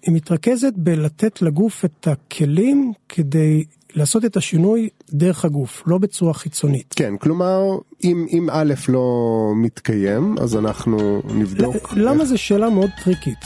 היא 0.02 0.16
מתרכזת 0.16 0.74
בלתת 0.76 1.42
לגוף 1.42 1.86
את 1.86 2.08
הכלים 2.08 2.94
כדי 3.10 3.64
לעשות 3.96 4.26
את 4.26 4.38
השינוי 4.38 4.90
דרך 5.10 5.46
הגוף, 5.46 5.84
לא 5.88 5.98
בצורה 5.98 6.34
חיצונית. 6.34 6.94
כן, 6.96 7.18
כלומר, 7.18 7.62
אם, 8.04 8.26
אם 8.30 8.48
א' 8.52 8.74
לא 8.88 9.52
מתקיים, 9.56 10.36
אז 10.42 10.56
אנחנו 10.56 11.22
נבדוק. 11.36 11.94
למה 11.96 12.22
איך... 12.22 12.30
זו 12.30 12.38
שאלה 12.38 12.70
מאוד 12.70 12.90
טריקית? 13.04 13.40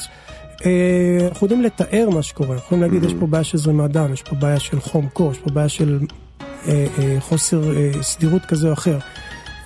אה, 0.65 1.27
אנחנו 1.29 1.45
יודעים 1.45 1.61
לתאר 1.61 2.09
מה 2.13 2.23
שקורה, 2.23 2.53
אנחנו 2.53 2.65
יכולים 2.65 2.83
להגיד 2.83 3.03
יש 3.03 3.13
פה 3.19 3.27
בעיה 3.27 3.43
של 3.43 3.57
זרימת 3.57 3.91
דם, 3.91 4.13
יש 4.13 4.21
פה 4.21 4.35
בעיה 4.35 4.59
של 4.59 4.79
חום 4.79 5.07
קור, 5.13 5.31
יש 5.31 5.37
פה 5.37 5.49
בעיה 5.49 5.69
של 5.69 5.99
חוסר 7.19 7.61
סדירות 8.01 8.45
כזה 8.45 8.67
או 8.67 8.73
אחר. 8.73 8.97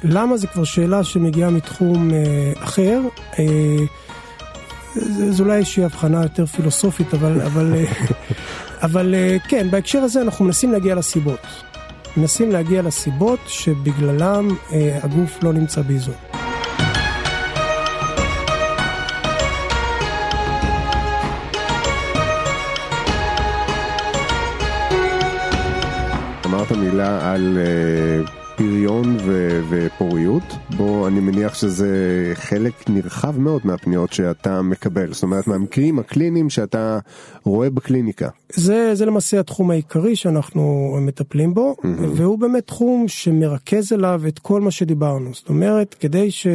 למה 0.03 0.37
זה 0.37 0.47
כבר 0.47 0.63
שאלה 0.63 1.03
שמגיעה 1.03 1.49
מתחום 1.49 2.11
אחר. 2.57 3.01
זו 5.29 5.43
אולי 5.43 5.57
איזושהי 5.57 5.83
הבחנה 5.83 6.23
יותר 6.23 6.45
פילוסופית, 6.45 7.13
אבל, 7.13 7.41
אבל, 7.41 7.75
אבל 8.85 9.15
כן, 9.47 9.67
בהקשר 9.71 9.99
הזה 9.99 10.21
אנחנו 10.21 10.45
מנסים 10.45 10.71
להגיע 10.71 10.95
לסיבות. 10.95 11.39
מנסים 12.17 12.51
להגיע 12.51 12.81
לסיבות 12.81 13.39
שבגללם 13.47 14.47
הגוף 15.03 15.43
לא 15.43 15.53
נמצא 15.53 15.81
באיזון. 15.81 16.40
אמרת 26.71 26.83
מילה 26.83 27.33
על 27.33 27.57
uh, 28.25 28.29
פריון 28.57 29.17
ו- 29.25 29.61
ופוריות, 29.69 30.43
בו 30.77 31.07
אני 31.07 31.19
מניח 31.19 31.53
שזה 31.53 31.87
חלק 32.33 32.89
נרחב 32.89 33.39
מאוד 33.39 33.61
מהפניות 33.63 34.13
שאתה 34.13 34.61
מקבל, 34.61 35.13
זאת 35.13 35.23
אומרת 35.23 35.47
מהמקרים 35.47 35.99
הקליניים 35.99 36.49
שאתה 36.49 36.99
רואה 37.43 37.69
בקליניקה. 37.69 38.29
זה, 38.53 38.95
זה 38.95 39.05
למעשה 39.05 39.39
התחום 39.39 39.71
העיקרי 39.71 40.15
שאנחנו 40.15 40.95
מטפלים 41.01 41.53
בו, 41.53 41.75
mm-hmm. 41.79 41.87
והוא 42.15 42.39
באמת 42.39 42.67
תחום 42.67 43.07
שמרכז 43.07 43.93
אליו 43.93 44.21
את 44.27 44.39
כל 44.39 44.61
מה 44.61 44.71
שדיברנו, 44.71 45.33
זאת 45.33 45.49
אומרת 45.49 45.95
כדי 45.99 46.31
ש... 46.31 46.47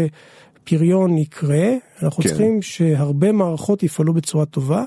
פריון 0.64 1.18
יקרה, 1.18 1.68
אנחנו 2.02 2.22
כן. 2.22 2.28
צריכים 2.28 2.62
שהרבה 2.62 3.32
מערכות 3.32 3.82
יפעלו 3.82 4.14
בצורה 4.14 4.46
טובה, 4.46 4.84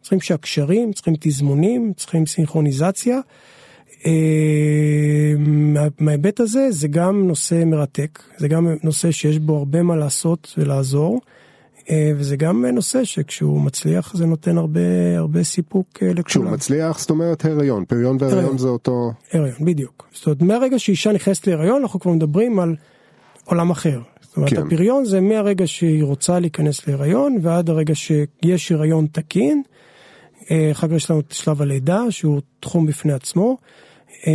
צריכים 0.00 0.20
שהקשרים, 0.20 0.92
צריכים 0.92 1.14
תזמונים, 1.20 1.92
צריכים 1.96 2.26
סינכרוניזציה. 2.26 3.20
אה, 4.06 5.34
מההיבט 5.98 6.40
הזה 6.40 6.70
זה 6.70 6.88
גם 6.88 7.26
נושא 7.26 7.62
מרתק, 7.66 8.22
זה 8.38 8.48
גם 8.48 8.68
נושא 8.82 9.10
שיש 9.10 9.38
בו 9.38 9.56
הרבה 9.56 9.82
מה 9.82 9.96
לעשות 9.96 10.54
ולעזור, 10.58 11.20
אה, 11.90 12.12
וזה 12.16 12.36
גם 12.36 12.64
נושא 12.64 13.04
שכשהוא 13.04 13.60
מצליח 13.60 14.14
זה 14.14 14.26
נותן 14.26 14.58
הרבה 14.58 14.80
הרבה 15.16 15.44
סיפוק 15.44 15.86
אה, 16.02 16.08
לכולם. 16.08 16.24
כשהוא 16.24 16.44
מצליח 16.44 16.98
זאת 16.98 17.10
אומרת 17.10 17.44
הריון, 17.44 17.84
פריון 17.84 18.16
והריון 18.20 18.58
זה 18.58 18.68
אותו... 18.68 19.12
הריון, 19.32 19.56
בדיוק. 19.60 20.08
זאת 20.12 20.26
אומרת 20.26 20.42
מהרגע 20.42 20.78
שאישה 20.78 21.12
נכנסת 21.12 21.46
להריון 21.46 21.82
אנחנו 21.82 22.00
כבר 22.00 22.12
מדברים 22.12 22.58
על 22.58 22.74
עולם 23.44 23.70
אחר. 23.70 24.00
זאת 24.20 24.36
אומרת 24.36 24.50
כן. 24.50 24.66
הפריון 24.66 25.04
זה 25.04 25.20
מהרגע 25.20 25.66
שהיא 25.66 26.04
רוצה 26.04 26.40
להיכנס 26.40 26.86
להיריון 26.86 27.38
ועד 27.42 27.70
הרגע 27.70 27.94
שיש 27.94 28.72
הריון 28.72 29.06
תקין. 29.12 29.62
אחר 30.72 30.88
כך 30.88 30.94
יש 30.94 31.10
לנו 31.10 31.20
את 31.20 31.32
שלב 31.32 31.62
הלידה 31.62 32.10
שהוא 32.10 32.40
תחום 32.60 32.86
בפני 32.86 33.12
עצמו. 33.12 33.56
אה, 34.26 34.32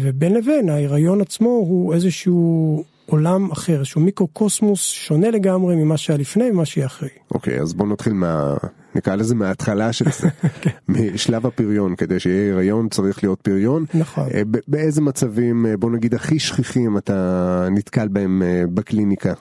ובין 0.00 0.34
לבין 0.34 0.68
ההיריון 0.68 1.20
עצמו 1.20 1.48
הוא 1.48 1.94
איזשהו 1.94 2.84
עולם 3.06 3.50
אחר, 3.50 3.78
איזשהו 3.78 4.00
מיקרו-קוסמוס 4.00 4.88
שונה 4.88 5.30
לגמרי 5.30 5.76
ממה 5.76 5.96
שהיה 5.96 6.18
לפני 6.18 6.50
ומה 6.50 6.64
שיהיה 6.64 6.86
אחרי. 6.86 7.08
אוקיי, 7.30 7.58
okay, 7.58 7.62
אז 7.62 7.74
בוא 7.74 7.86
נתחיל 7.86 8.12
מה... 8.12 8.56
נקרא 8.94 9.14
לזה 9.14 9.34
מההתחלה 9.34 9.92
של 9.92 10.04
זה. 10.20 10.28
משלב 10.88 11.46
הפריון, 11.46 11.96
כדי 11.96 12.20
שיהיה 12.20 12.54
הריון 12.54 12.88
צריך 12.88 13.24
להיות 13.24 13.40
פריון. 13.40 13.84
נכון. 13.94 14.28
אה, 14.34 14.42
באיזה 14.68 15.00
מצבים, 15.00 15.66
אה, 15.66 15.76
בוא 15.76 15.90
נגיד, 15.90 16.14
הכי 16.14 16.38
שכיחים 16.38 16.98
אתה 16.98 17.68
נתקל 17.70 18.08
בהם 18.08 18.42
בקליניקה? 18.74 19.32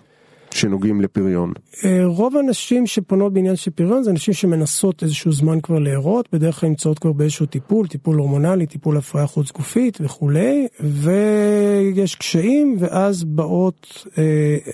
שנוגעים 0.54 1.02
לפריון? 1.02 1.54
אה, 1.86 2.06
רוב 2.06 2.38
הנשים 2.38 2.88
שפונות 2.88 3.34
בעניין 3.34 3.56
של 3.56 3.72
פריון 3.72 4.04
זה 4.04 4.12
נשים 4.12 4.34
שמנסות 4.34 5.04
איזשהו 5.04 5.32
זמן 5.32 5.62
כבר 5.62 5.80
להרות, 5.80 6.28
בדרך 6.34 6.60
כלל 6.60 6.70
נמצאות 6.70 7.00
כבר 7.00 7.12
באיזשהו 7.12 7.46
טיפול, 7.46 7.88
טיפול 7.88 8.18
הורמונלי, 8.18 8.66
טיפול 8.66 8.98
הפריה 8.98 9.28
חוץ 9.28 9.52
גופית 9.52 9.98
וכולי, 10.02 10.68
ויש 10.80 12.16
קשיים 12.16 12.78
ואז 12.80 13.24
באות 13.24 14.08
אה, 14.18 14.24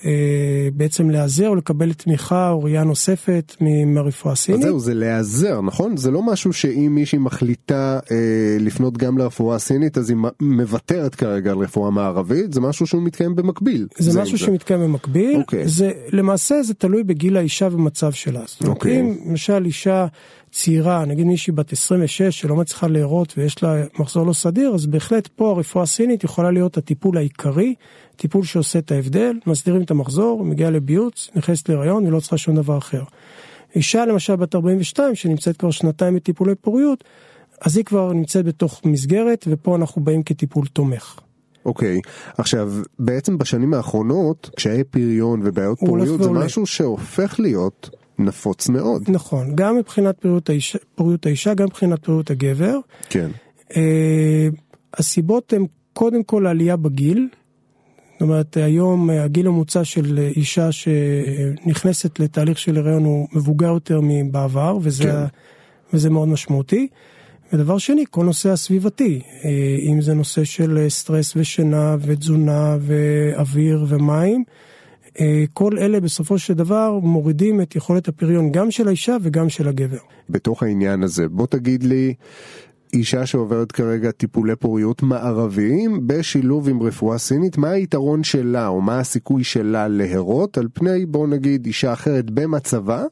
אה, 0.05 0.69
בעצם 0.73 1.09
להיעזר 1.09 1.47
או 1.47 1.55
לקבל 1.55 1.93
תמיכה 1.93 2.49
או 2.49 2.63
ראייה 2.63 2.83
נוספת 2.83 3.55
מהרפואה 3.85 4.33
הסינית. 4.33 4.61
אז 4.61 4.67
זהו, 4.67 4.79
זה 4.79 4.93
להיעזר, 4.93 5.61
נכון? 5.61 5.97
זה 5.97 6.11
לא 6.11 6.23
משהו 6.23 6.53
שאם 6.53 6.91
מישהי 6.95 7.19
מחליטה 7.19 7.99
אה, 8.11 8.57
לפנות 8.59 8.97
גם 8.97 9.17
לרפואה 9.17 9.55
הסינית 9.55 9.97
אז 9.97 10.09
היא 10.09 10.17
מוותרת 10.41 11.15
כרגע 11.15 11.51
על 11.51 11.57
רפואה 11.57 11.91
מערבית, 11.91 12.53
זה 12.53 12.61
משהו 12.61 12.87
שהוא 12.87 13.03
מתקיים 13.03 13.35
במקביל. 13.35 13.87
זה, 13.97 14.11
זה 14.11 14.21
משהו 14.21 14.37
שמתקיים 14.37 14.79
במקביל. 14.79 15.39
אוקיי. 15.39 15.66
זה 15.67 15.91
למעשה 16.11 16.63
זה 16.63 16.73
תלוי 16.73 17.03
בגיל 17.03 17.37
האישה 17.37 17.67
ומצב 17.71 18.11
שלה. 18.11 18.41
זאת 18.45 18.61
אומרת, 18.61 18.75
אוקיי. 18.75 18.99
אם 18.99 19.17
למשל 19.25 19.65
אישה 19.65 20.07
צעירה, 20.51 21.05
נגיד 21.05 21.25
מישהי 21.25 21.53
בת 21.53 21.73
26 21.73 22.21
שלא 22.21 22.55
מצליחה 22.55 22.87
להרות 22.87 23.33
ויש 23.37 23.63
לה 23.63 23.83
מחזור 23.99 24.25
לא 24.25 24.33
סדיר, 24.33 24.73
אז 24.73 24.85
בהחלט 24.85 25.27
פה 25.27 25.49
הרפואה 25.49 25.83
הסינית 25.83 26.23
יכולה 26.23 26.51
להיות 26.51 26.77
הטיפול 26.77 27.17
העיקרי, 27.17 27.75
טיפול 28.15 28.43
שעושה 28.43 28.79
את 28.79 28.91
ההבדל, 28.91 29.39
מסדירים 29.47 29.81
את 29.81 29.91
המחזור, 29.91 30.45
מגיעה 30.45 30.69
לביוץ, 30.69 31.29
נכנסת 31.35 31.69
להיריון, 31.69 32.03
היא 32.03 32.11
לא 32.11 32.19
צריכה 32.19 32.37
שום 32.37 32.55
דבר 32.55 32.77
אחר. 32.77 33.03
אישה 33.75 34.05
למשל 34.05 34.35
בת 34.35 34.55
42 34.55 35.15
שנמצאת 35.15 35.57
כבר 35.57 35.71
שנתיים 35.71 36.15
בטיפולי 36.15 36.55
פוריות, 36.55 37.03
אז 37.61 37.77
היא 37.77 37.85
כבר 37.85 38.13
נמצאת 38.13 38.45
בתוך 38.45 38.81
מסגרת 38.85 39.45
ופה 39.47 39.75
אנחנו 39.75 40.03
באים 40.03 40.23
כטיפול 40.23 40.65
תומך. 40.67 41.19
אוקיי, 41.67 41.99
עכשיו 42.37 42.71
בעצם 42.99 43.37
בשנים 43.37 43.73
האחרונות 43.73 44.49
כשהיה 44.55 44.83
פריון 44.83 45.41
ובעיות 45.43 45.79
פוריות 45.79 46.23
זה 46.23 46.29
משהו 46.31 46.65
שהופך 46.65 47.39
להיות 47.39 47.89
נפוץ 48.19 48.69
מאוד. 48.69 49.03
נכון, 49.07 49.55
גם 49.55 49.77
מבחינת 49.77 50.21
פוריות 50.21 50.49
האישה, 50.49 50.79
פוריות 50.95 51.25
האישה 51.25 51.53
גם 51.53 51.65
מבחינת 51.65 52.05
פוריות 52.05 52.31
הגבר. 52.31 52.77
כן. 53.09 53.29
Uh, 53.69 53.75
הסיבות 54.93 55.53
הן 55.53 55.65
קודם 55.93 56.23
כל 56.23 56.47
העלייה 56.47 56.75
בגיל. 56.75 57.27
זאת 58.13 58.21
אומרת 58.21 58.57
היום 58.57 59.09
הגיל 59.09 59.47
הממוצע 59.47 59.83
של 59.83 60.19
אישה 60.35 60.71
שנכנסת 60.71 62.19
לתהליך 62.19 62.57
של 62.57 62.77
הריון 62.77 63.05
הוא 63.05 63.27
מבוגר 63.33 63.67
יותר 63.67 63.99
מבעבר 64.03 64.77
וזה, 64.81 65.03
כן. 65.03 65.25
וזה 65.93 66.09
מאוד 66.09 66.27
משמעותי. 66.27 66.87
ודבר 67.53 67.77
שני, 67.77 68.03
כל 68.09 68.25
נושא 68.25 68.49
הסביבתי, 68.49 69.21
אה, 69.45 69.49
אם 69.91 70.01
זה 70.01 70.13
נושא 70.13 70.43
של 70.43 70.77
אה, 70.77 70.89
סטרס 70.89 71.35
ושינה 71.35 71.95
ותזונה 72.01 72.77
ואוויר 72.81 73.85
ומים, 73.87 74.43
אה, 75.19 75.43
כל 75.53 75.77
אלה 75.77 75.99
בסופו 75.99 76.37
של 76.37 76.53
דבר 76.53 76.99
מורידים 77.03 77.61
את 77.61 77.75
יכולת 77.75 78.07
הפריון 78.07 78.51
גם 78.51 78.71
של 78.71 78.87
האישה 78.87 79.17
וגם 79.21 79.49
של 79.49 79.67
הגבר. 79.67 79.97
בתוך 80.29 80.63
העניין 80.63 81.03
הזה, 81.03 81.27
בוא 81.27 81.47
תגיד 81.47 81.83
לי, 81.83 82.13
אישה 82.93 83.25
שעוברת 83.25 83.71
כרגע 83.71 84.11
טיפולי 84.11 84.55
פוריות 84.55 85.03
מערביים 85.03 86.07
בשילוב 86.07 86.69
עם 86.69 86.81
רפואה 86.81 87.17
סינית, 87.17 87.57
מה 87.57 87.69
היתרון 87.69 88.23
שלה 88.23 88.67
או 88.67 88.81
מה 88.81 88.99
הסיכוי 88.99 89.43
שלה 89.43 89.87
להרות 89.87 90.57
על 90.57 90.67
פני 90.73 91.05
בוא 91.05 91.27
נגיד 91.27 91.65
אישה 91.65 91.93
אחרת 91.93 92.31
במצבה 92.31 93.03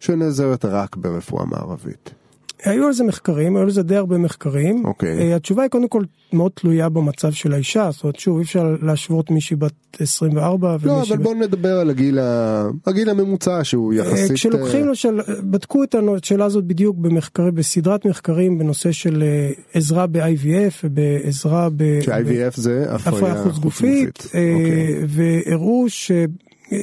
שנעזרת 0.00 0.64
רק 0.64 0.96
ברפואה 0.96 1.44
מערבית? 1.44 2.23
היו 2.64 2.86
על 2.86 2.92
זה 2.92 3.04
מחקרים, 3.04 3.56
היו 3.56 3.64
על 3.64 3.70
זה 3.70 3.82
די 3.82 3.96
הרבה 3.96 4.18
מחקרים. 4.18 4.84
אוקיי. 4.84 5.32
Okay. 5.32 5.36
התשובה 5.36 5.62
היא 5.62 5.70
קודם 5.70 5.88
כל 5.88 6.02
מאוד 6.32 6.52
תלויה 6.54 6.88
במצב 6.88 7.32
של 7.32 7.52
האישה, 7.52 7.90
זאת 7.92 8.02
אומרת 8.02 8.18
שוב 8.18 8.36
אי 8.36 8.42
אפשר 8.42 8.76
להשוות 8.82 9.30
מישהי 9.30 9.56
בת 9.56 9.72
24 9.98 10.76
לא, 10.82 11.02
אבל 11.02 11.16
בוא 11.16 11.34
נדבר 11.34 11.78
על 11.78 11.90
הגיל, 11.90 12.18
ה... 12.18 12.68
הגיל 12.86 13.10
הממוצע 13.10 13.64
שהוא 13.64 13.94
יחסית... 13.94 14.32
כשלוקחים, 14.32 14.88
לשל... 14.88 15.20
בדקו 15.42 15.84
את 15.84 15.94
השאלה 16.22 16.44
הזאת 16.44 16.64
בדיוק 16.64 16.96
במחקר, 16.96 17.50
בסדרת 17.50 18.06
מחקרים 18.06 18.58
בנושא 18.58 18.92
של 18.92 19.24
עזרה 19.74 20.06
ב-IVF 20.06 20.74
ובעזרה 20.84 21.68
ב... 21.76 22.00
ש-IVF 22.00 22.60
זה 22.60 22.86
הפריה 22.88 23.42
חוץ 23.42 23.58
גופית, 23.58 24.24
אוקיי. 24.26 25.04
והראו 25.08 25.84
ש... 25.88 26.12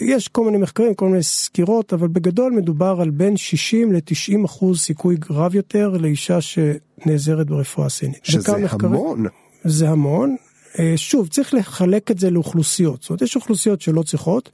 יש 0.01 0.27
כל 0.27 0.45
מיני 0.45 0.57
מחקרים, 0.57 0.93
כל 0.93 1.05
מיני 1.05 1.24
סקירות, 1.24 1.93
אבל 1.93 2.07
בגדול 2.07 2.51
מדובר 2.51 2.98
על 3.01 3.10
בין 3.10 3.38
60 3.38 3.93
ל-90 3.93 4.45
אחוז 4.45 4.79
סיכוי 4.79 5.15
רב 5.29 5.55
יותר 5.55 5.89
לאישה 5.89 6.38
שנעזרת 6.41 7.48
ברפואה 7.48 7.89
סינית. 7.89 8.25
שזה 8.25 8.53
המון. 8.81 9.25
זה 9.63 9.89
המון. 9.89 10.36
אה, 10.79 10.93
שוב, 10.95 11.27
צריך 11.27 11.53
לחלק 11.53 12.12
את 12.12 12.19
זה 12.19 12.29
לאוכלוסיות. 12.29 13.01
זאת 13.01 13.10
אומרת, 13.10 13.21
יש 13.21 13.36
אוכלוסיות 13.36 13.81
שלא 13.81 14.03
צריכות, 14.03 14.50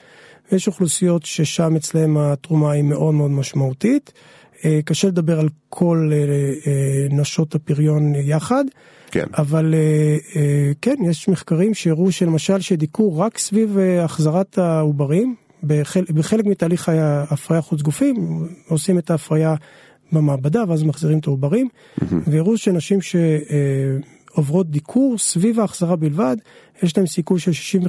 ויש 0.51 0.67
אוכלוסיות 0.67 1.25
ששם 1.25 1.75
אצלהם 1.75 2.17
התרומה 2.17 2.71
היא 2.71 2.83
מאוד 2.83 3.13
מאוד 3.13 3.31
משמעותית. 3.31 4.13
אה, 4.65 4.79
קשה 4.85 5.07
לדבר 5.07 5.39
על 5.39 5.49
כל 5.69 6.11
אה, 6.13 7.07
נשות 7.09 7.55
הפריון 7.55 8.15
יחד. 8.15 8.65
כן. 9.11 9.25
אבל 9.37 9.73
אה, 9.73 10.17
אה, 10.35 10.71
כן, 10.81 10.95
יש 11.09 11.29
מחקרים 11.29 11.73
שהראו 11.73 12.11
שלמשל 12.11 12.59
שדיכאו 12.59 13.19
רק 13.19 13.37
סביב 13.37 13.77
אה, 13.77 14.03
החזרת 14.03 14.57
העוברים, 14.57 15.35
בחל, 15.63 16.03
בחלק 16.13 16.45
מתהליך 16.45 16.89
ההפריה 16.89 17.61
חוץ 17.61 17.81
גופים, 17.81 18.47
עושים 18.67 18.99
את 18.99 19.11
ההפריה 19.11 19.55
במעבדה 20.11 20.63
ואז 20.67 20.83
מחזירים 20.83 21.19
את 21.19 21.27
העוברים, 21.27 21.67
mm-hmm. 21.69 22.03
והראו 22.27 22.57
שנשים 22.57 22.99
שעוברות 23.01 24.71
דיקור 24.71 25.17
סביב 25.17 25.59
ההחזרה 25.59 25.95
בלבד, 25.95 26.37
יש 26.83 26.97
להם 26.97 27.07
סיכוי 27.07 27.39
של 27.39 27.79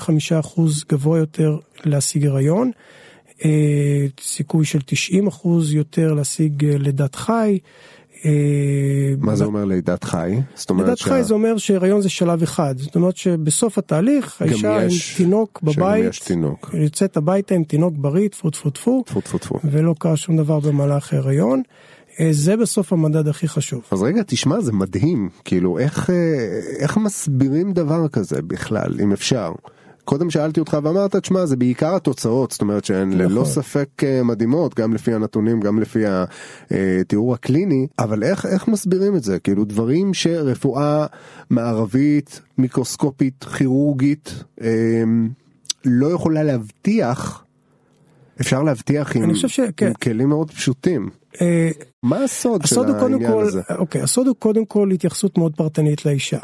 65% 0.56 0.60
גבוה 0.88 1.18
יותר 1.18 1.56
להשיג 1.84 2.26
הריון, 2.26 2.70
סיכוי 4.20 4.64
של 4.64 4.78
90% 4.78 5.48
יותר 5.72 6.14
להשיג 6.14 6.64
לידת 6.64 7.14
חי. 7.14 7.58
אה, 8.24 8.30
מה 9.18 9.36
זה 9.36 9.44
אומר 9.44 9.64
לידת 9.64 10.04
חי? 10.04 10.34
זאת 10.54 10.70
אומרת 10.70 10.86
לידת 10.88 11.00
חי 11.00 11.22
זה 11.22 11.34
אומר 11.34 11.56
שהיריון 11.58 12.00
זה 12.00 12.08
שלב 12.08 12.42
אחד, 12.42 12.74
זאת 12.78 12.94
אומרת 12.96 13.16
שבסוף 13.16 13.78
התהליך 13.78 14.42
האישה 14.42 14.80
עם 14.80 14.86
יש- 14.86 15.14
תינוק 15.16 15.60
שגם 15.62 15.72
בבית, 15.72 16.04
יש 16.10 16.18
תינוק. 16.18 16.70
יוצאת 16.82 17.16
הביתה 17.16 17.54
עם 17.54 17.64
תינוק 17.64 17.94
בריא, 17.96 18.28
טפו 18.28 18.50
טפו 18.50 18.70
טפו, 18.70 19.02
טפו 19.06 19.20
טפו 19.20 19.38
טפו. 19.38 19.58
ולא 19.64 19.94
קרה 19.98 20.16
שום 20.16 20.36
דבר 20.36 20.60
במהלך 20.60 21.12
ההיריון. 21.12 21.62
אה, 22.20 22.28
זה 22.32 22.56
בסוף 22.56 22.92
המדד 22.92 23.28
הכי 23.28 23.48
חשוב. 23.48 23.82
אז 23.90 24.02
רגע, 24.02 24.22
תשמע, 24.26 24.60
זה 24.60 24.72
מדהים, 24.72 25.28
כאילו, 25.44 25.78
איך, 25.78 26.10
אה, 26.10 26.14
איך 26.78 26.96
מסבירים 26.96 27.72
דבר 27.72 28.08
כזה 28.08 28.42
בכלל, 28.42 29.00
אם 29.02 29.12
אפשר? 29.12 29.52
קודם 30.08 30.30
שאלתי 30.30 30.60
אותך 30.60 30.78
ואמרת, 30.82 31.16
תשמע, 31.16 31.46
זה 31.46 31.56
בעיקר 31.56 31.94
התוצאות, 31.94 32.50
זאת 32.52 32.60
אומרת 32.60 32.84
שהן 32.84 33.12
ללא 33.12 33.40
נכון. 33.40 33.44
ספק 33.44 33.88
אה, 34.04 34.22
מדהימות, 34.22 34.74
גם 34.74 34.94
לפי 34.94 35.14
הנתונים, 35.14 35.60
גם 35.60 35.80
לפי 35.80 36.04
התיאור 36.70 37.34
הקליני, 37.34 37.86
אבל 37.98 38.22
איך, 38.22 38.46
איך 38.46 38.68
מסבירים 38.68 39.16
את 39.16 39.22
זה? 39.22 39.38
כאילו, 39.38 39.64
דברים 39.64 40.14
שרפואה 40.14 41.06
מערבית, 41.50 42.40
מיקרוסקופית, 42.58 43.44
כירורגית, 43.44 44.44
אה, 44.60 44.68
לא 45.84 46.06
יכולה 46.06 46.42
להבטיח, 46.42 47.44
אפשר 48.40 48.62
להבטיח 48.62 49.16
עם, 49.16 49.34
שכן. 49.34 49.86
עם 49.86 49.94
כלים 49.94 50.28
מאוד 50.28 50.50
פשוטים. 50.50 51.10
אה, 51.40 51.70
מה 52.02 52.24
הסוד 52.24 52.66
של 52.66 52.80
העניין 52.80 53.32
כל, 53.32 53.42
הזה? 53.42 53.60
אוקיי, 53.78 54.02
הסוד 54.02 54.26
הוא 54.26 54.36
קודם 54.38 54.64
כל 54.64 54.90
התייחסות 54.90 55.38
מאוד 55.38 55.52
פרטנית 55.56 56.06
לאישה. 56.06 56.38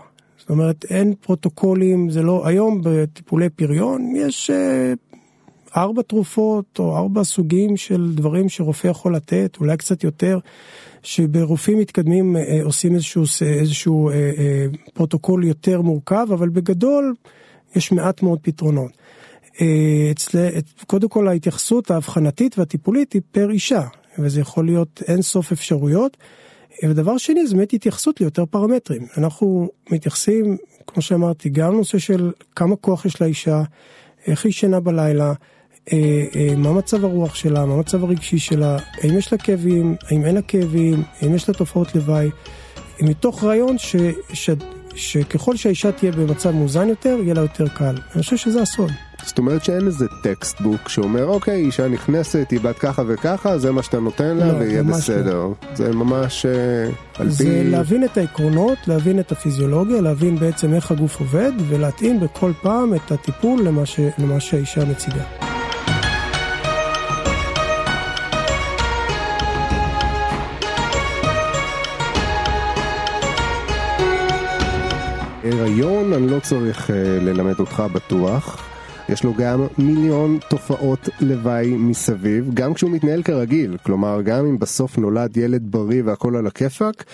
זאת 0.45 0.51
אומרת, 0.51 0.85
אין 0.91 1.15
פרוטוקולים, 1.21 2.11
זה 2.11 2.23
לא, 2.23 2.47
היום 2.47 2.81
בטיפולי 2.85 3.49
פריון 3.49 4.13
יש 4.17 4.51
אה, 4.51 4.93
ארבע 5.77 6.03
תרופות 6.03 6.79
או 6.79 6.97
ארבע 6.97 7.25
סוגים 7.25 7.77
של 7.77 8.13
דברים 8.15 8.49
שרופא 8.49 8.89
יכול 8.89 9.17
לתת, 9.17 9.57
אולי 9.61 9.77
קצת 9.77 10.05
יותר, 10.05 10.39
שברופאים 11.03 11.79
מתקדמים 11.79 12.37
אה, 12.37 12.61
עושים 12.63 12.95
איזשהו, 12.95 13.23
איזשהו 13.61 14.09
אה, 14.11 14.15
אה, 14.15 14.67
פרוטוקול 14.95 15.45
יותר 15.45 15.81
מורכב, 15.81 16.27
אבל 16.33 16.49
בגדול 16.49 17.15
יש 17.77 17.93
מעט 17.93 18.23
מאוד 18.23 18.39
פתרונות. 18.43 18.91
אה, 19.61 19.67
אצל, 20.11 20.39
את- 20.59 20.83
קודם 20.87 21.09
כל 21.09 21.29
ההתייחסות 21.29 21.91
האבחנתית 21.91 22.59
והטיפולית 22.59 23.13
היא 23.13 23.23
פר 23.33 23.51
אישה, 23.51 23.83
וזה 24.19 24.41
יכול 24.41 24.65
להיות 24.65 25.03
אין 25.07 25.23
סוף 25.23 25.53
אפשרויות. 25.53 26.17
ודבר 26.83 27.19
שני 27.19 27.47
זה 27.47 27.57
באמת 27.57 27.73
התייחסות 27.73 28.21
ליותר 28.21 28.47
פרמטרים. 28.47 29.07
אנחנו 29.19 29.69
מתייחסים, 29.90 30.57
כמו 30.87 31.02
שאמרתי, 31.02 31.49
גם 31.49 31.73
לנושא 31.73 31.99
של 31.99 32.33
כמה 32.57 32.76
כוח 32.76 33.04
יש 33.04 33.21
לאישה, 33.21 33.62
איך 34.26 34.45
היא 34.45 34.50
ישנה 34.50 34.81
בלילה, 34.81 35.33
אה, 35.93 36.25
אה, 36.37 36.57
מה 36.57 36.73
מצב 36.73 37.04
הרוח 37.04 37.35
שלה, 37.35 37.66
מה 37.66 37.75
המצב 37.75 38.04
הרגשי 38.04 38.38
שלה, 38.38 38.76
האם 39.02 39.19
יש 39.19 39.33
לה 39.33 39.38
כאבים, 39.38 39.97
האם 40.11 40.25
אין 40.25 40.35
לה 40.35 40.43
כאבים, 40.43 41.02
האם 41.21 41.35
יש 41.35 41.49
לה 41.49 41.54
תופעות 41.54 41.95
לוואי, 41.95 42.31
מתוך 43.00 43.45
רעיון 43.45 43.78
ש, 43.78 43.97
ש, 44.33 44.50
שככל 44.95 45.57
שהאישה 45.57 45.93
תהיה 45.93 46.13
במצב 46.13 46.51
מאוזן 46.51 46.89
יותר, 46.89 47.19
יהיה 47.23 47.35
לה 47.35 47.41
יותר 47.41 47.69
קל. 47.69 47.95
אני 48.15 48.23
חושב 48.23 48.37
שזה 48.37 48.63
הסוד. 48.63 48.91
זאת 49.27 49.39
אומרת 49.39 49.65
שאין 49.65 49.87
איזה 49.87 50.07
textbook 50.23 50.88
שאומר 50.89 51.25
אוקיי 51.25 51.55
אישה 51.55 51.89
נכנסת 51.89 52.47
היא 52.51 52.61
בת 52.61 52.79
ככה 52.79 53.03
וככה 53.07 53.59
זה 53.59 53.73
מה 53.73 53.83
שאתה 53.83 54.01
נותן 54.01 54.37
לה 54.37 54.53
לא, 54.53 54.59
ויהיה 54.59 54.83
ממש 54.83 54.97
בסדר 54.97 55.49
זה 55.75 55.93
ממש 55.93 56.47
אה, 56.47 56.53
על 57.19 57.31
זה 57.31 57.45
פי 57.45 57.65
להבין 57.65 58.05
את 58.05 58.17
העקרונות, 58.17 58.79
להבין 58.87 59.21
את 59.21 59.33
הפיזיולוגיה, 59.33 60.01
להבין 60.01 60.39
בעצם 60.39 60.75
איך 60.75 60.91
הגוף 60.91 61.21
עובד, 61.21 61.53
ולהתאים 61.69 62.21
בכל 62.21 62.53
פעם 62.63 62.95
את 62.95 63.13
הטיפול 63.13 63.63
למה, 63.63 63.87
ש, 63.87 64.01
למה 64.19 64.41
שהאישה 64.41 64.85
מציגה. 64.85 65.53
הריון 75.64 76.12
אני 76.12 76.26
לא 76.26 76.40
צריך 76.40 76.90
אה, 76.90 76.97
ללמד 77.21 77.61
אותך 77.61 77.83
בטוח. 77.92 78.62
יש 79.09 79.25
לו 79.25 79.35
גם 79.35 79.66
מיליון 79.78 80.38
תופעות 80.49 81.09
לוואי 81.21 81.76
מסביב, 81.76 82.50
גם 82.54 82.75
כשהוא 82.75 82.91
מתנהל 82.91 83.23
כרגיל, 83.23 83.76
כלומר 83.82 84.23
גם 84.23 84.47
אם 84.47 84.58
בסוף 84.58 84.99
נולד 84.99 85.36
ילד 85.36 85.62
בריא 85.65 86.02
והכל 86.04 86.36
על 86.36 86.47
הכיפאק, 86.47 87.04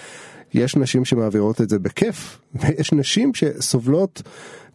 יש 0.55 0.77
נשים 0.77 1.05
שמעבירות 1.05 1.61
את 1.61 1.69
זה 1.69 1.79
בכיף, 1.79 2.39
ויש 2.61 2.93
נשים 2.93 3.35
שסובלות 3.35 4.23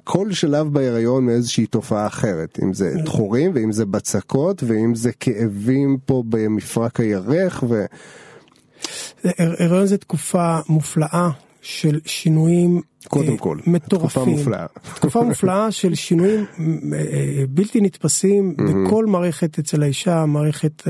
כל 0.03 0.31
שלב 0.31 0.73
בהיריון 0.73 1.25
מאיזושהי 1.25 1.65
תופעה 1.65 2.07
אחרת, 2.07 2.59
אם 2.63 2.73
זה 2.73 2.93
דחורים 3.03 3.51
ואם 3.55 3.71
זה 3.71 3.85
בצקות 3.85 4.63
ואם 4.63 4.95
זה 4.95 5.11
כאבים 5.19 5.97
פה 6.05 6.23
במפרק 6.29 6.99
הירך 6.99 7.63
ו... 7.69 7.85
הר- 9.23 9.55
הריון 9.59 9.85
זה 9.85 9.97
תקופה 9.97 10.59
מופלאה 10.69 11.29
של 11.65 11.99
שינויים 12.05 12.81
קודם 13.07 13.31
אה, 13.31 13.37
כל, 13.37 13.57
מטורפים. 13.67 14.09
תקופה 14.09 14.25
מופלאה. 14.25 14.65
תקופה 14.95 15.23
מופלאה 15.23 15.71
של 15.71 15.95
שינויים 15.95 16.45
אה, 16.93 16.97
אה, 16.97 17.43
בלתי 17.49 17.81
נתפסים 17.81 18.55
בכל 18.57 19.05
מערכת 19.05 19.59
אצל 19.59 19.83
האישה, 19.83 20.25
מערכת, 20.25 20.83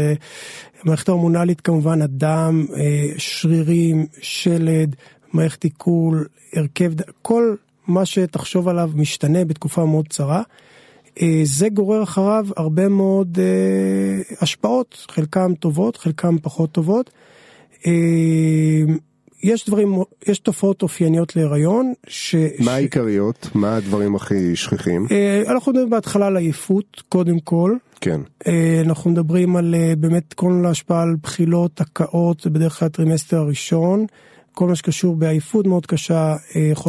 מערכת 0.84 1.10
ההורמונלית 1.10 1.62
כמובן, 1.62 2.02
הדם, 2.02 2.66
שרירים, 3.18 4.06
שלד, 4.22 4.96
מערכת 5.34 5.64
עיכול, 5.64 6.28
הרכב, 6.54 6.92
כל 7.22 7.56
מה 7.88 8.06
שתחשוב 8.06 8.68
עליו 8.68 8.92
משתנה 8.96 9.46
בתקופה 9.46 9.86
מאוד 9.86 10.08
קצרה. 10.08 10.42
זה 11.44 11.70
גורר 11.70 12.04
אחריו 12.04 12.48
הרבה 12.58 12.90
מאוד 12.90 13.40
השפעות, 14.42 15.06
חלקם 15.10 15.54
טובות, 15.60 15.98
חלקם 15.98 16.38
פחות 16.42 16.72
טובות. 16.72 17.12
יש 19.46 19.66
דברים, 19.68 19.96
יש 20.28 20.40
תופעות 20.40 20.82
אופייניות 20.82 21.36
להיריון, 21.36 21.94
ש... 22.08 22.36
מה 22.36 22.66
ש- 22.66 22.68
העיקריות? 22.68 23.50
מה 23.54 23.76
הדברים 23.76 24.16
הכי 24.16 24.56
שכיחים? 24.56 25.08
אה, 25.12 25.44
אנחנו 25.48 25.72
מדברים 25.72 25.90
בהתחלה 25.90 26.28
על 26.28 26.38
עייפות, 26.38 27.04
קודם 27.10 27.40
כל. 27.40 27.76
כן. 28.02 28.22
אה, 28.48 28.82
אנחנו 28.86 29.12
מדברים 29.12 29.56
על 29.56 29.76
אה, 29.76 29.94
באמת 29.98 30.34
כל 30.34 30.64
ההשפעה 30.68 31.02
על 31.02 31.16
בחילות, 31.24 31.82
הקאות, 31.82 32.48
בדרך 32.48 32.80
כלל 32.80 32.86
הטרימסטר 32.86 33.38
הראשון. 33.38 34.06
כל 34.54 34.68
מה 34.68 34.76
שקשור 34.76 35.16
בעייפות 35.16 35.68
מאוד 35.68 35.86
קשה. 35.86 36.36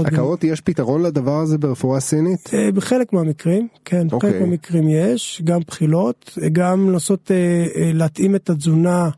הקאות 0.07 0.45
יש 0.45 0.61
פתרון 0.61 1.03
לדבר 1.03 1.41
הזה 1.41 1.59
ברפואה 1.59 2.01
סינית? 2.01 2.51
בחלק 2.75 3.13
מהמקרים, 3.13 3.69
כן, 3.85 4.07
אוקיי. 4.13 4.31
בחלק 4.31 4.43
מהמקרים 4.43 4.89
יש, 4.89 5.43
גם 5.45 5.61
בחילות, 5.67 6.39
גם 6.53 6.91
לנסות 6.91 7.31
להתאים 7.77 8.35
את 8.35 8.51
התזונה 8.51 9.09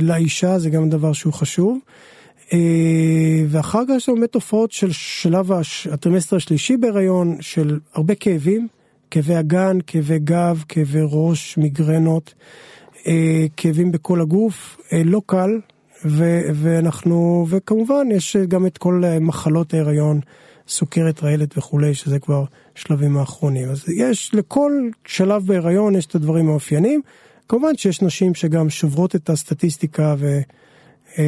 לאישה, 0.00 0.58
זה 0.58 0.70
גם 0.70 0.88
דבר 0.90 1.12
שהוא 1.12 1.32
חשוב. 1.32 1.78
אה, 2.54 3.44
ואחר 3.48 3.82
כך 3.88 3.94
יש 3.96 4.08
לנו 4.08 4.18
באמת 4.18 4.32
תופעות 4.32 4.72
של 4.72 4.92
שלב 4.92 5.52
הש- 5.52 5.86
הטרימסטר 5.86 6.36
השלישי 6.36 6.76
בהיריון, 6.76 7.36
של 7.40 7.78
הרבה 7.94 8.14
כאבים, 8.14 8.68
כאבי 9.10 9.38
אגן, 9.40 9.78
כאבי 9.86 10.18
גב, 10.18 10.64
כאבי 10.68 11.00
ראש, 11.02 11.56
מיגרנות, 11.58 12.34
אה, 13.06 13.46
כאבים 13.56 13.92
בכל 13.92 14.20
הגוף, 14.20 14.76
אה, 14.92 15.02
לא 15.04 15.20
קל, 15.26 15.60
ו- 16.04 16.42
ואנחנו, 16.54 17.46
וכמובן 17.48 18.06
יש 18.10 18.36
גם 18.36 18.66
את 18.66 18.78
כל 18.78 19.02
מחלות 19.20 19.74
ההיריון, 19.74 20.20
סוכרת 20.68 21.22
רעלת 21.22 21.58
וכולי, 21.58 21.94
שזה 21.94 22.18
כבר 22.18 22.44
שלבים 22.74 23.16
האחרונים. 23.16 23.70
אז 23.70 23.84
יש, 23.88 24.30
לכל 24.34 24.72
שלב 25.06 25.46
בהיריון 25.46 25.94
יש 25.94 26.06
את 26.06 26.14
הדברים 26.14 26.48
האופיינים. 26.48 27.00
כמובן 27.48 27.76
שיש 27.76 28.02
נשים 28.02 28.34
שגם 28.34 28.70
שוברות 28.70 29.14
את 29.16 29.30
הסטטיסטיקה 29.30 30.14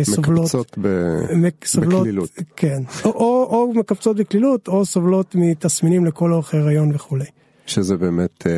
וסובלות. 0.00 0.38
מקבצות 0.40 0.78
ב... 0.80 0.88
מק- 1.34 1.64
סובלות, 1.64 2.00
בקלילות. 2.00 2.30
כן, 2.56 2.82
או, 3.04 3.10
או, 3.10 3.48
או 3.50 3.72
מקבצות 3.74 4.16
בקלילות, 4.16 4.68
או 4.68 4.84
סובלות 4.86 5.34
מתסמינים 5.34 6.04
לכל 6.04 6.32
אורך 6.32 6.54
ההיריון 6.54 6.94
וכולי. 6.94 7.24
שזה 7.68 7.96
באמת 7.96 8.46
אה, 8.46 8.52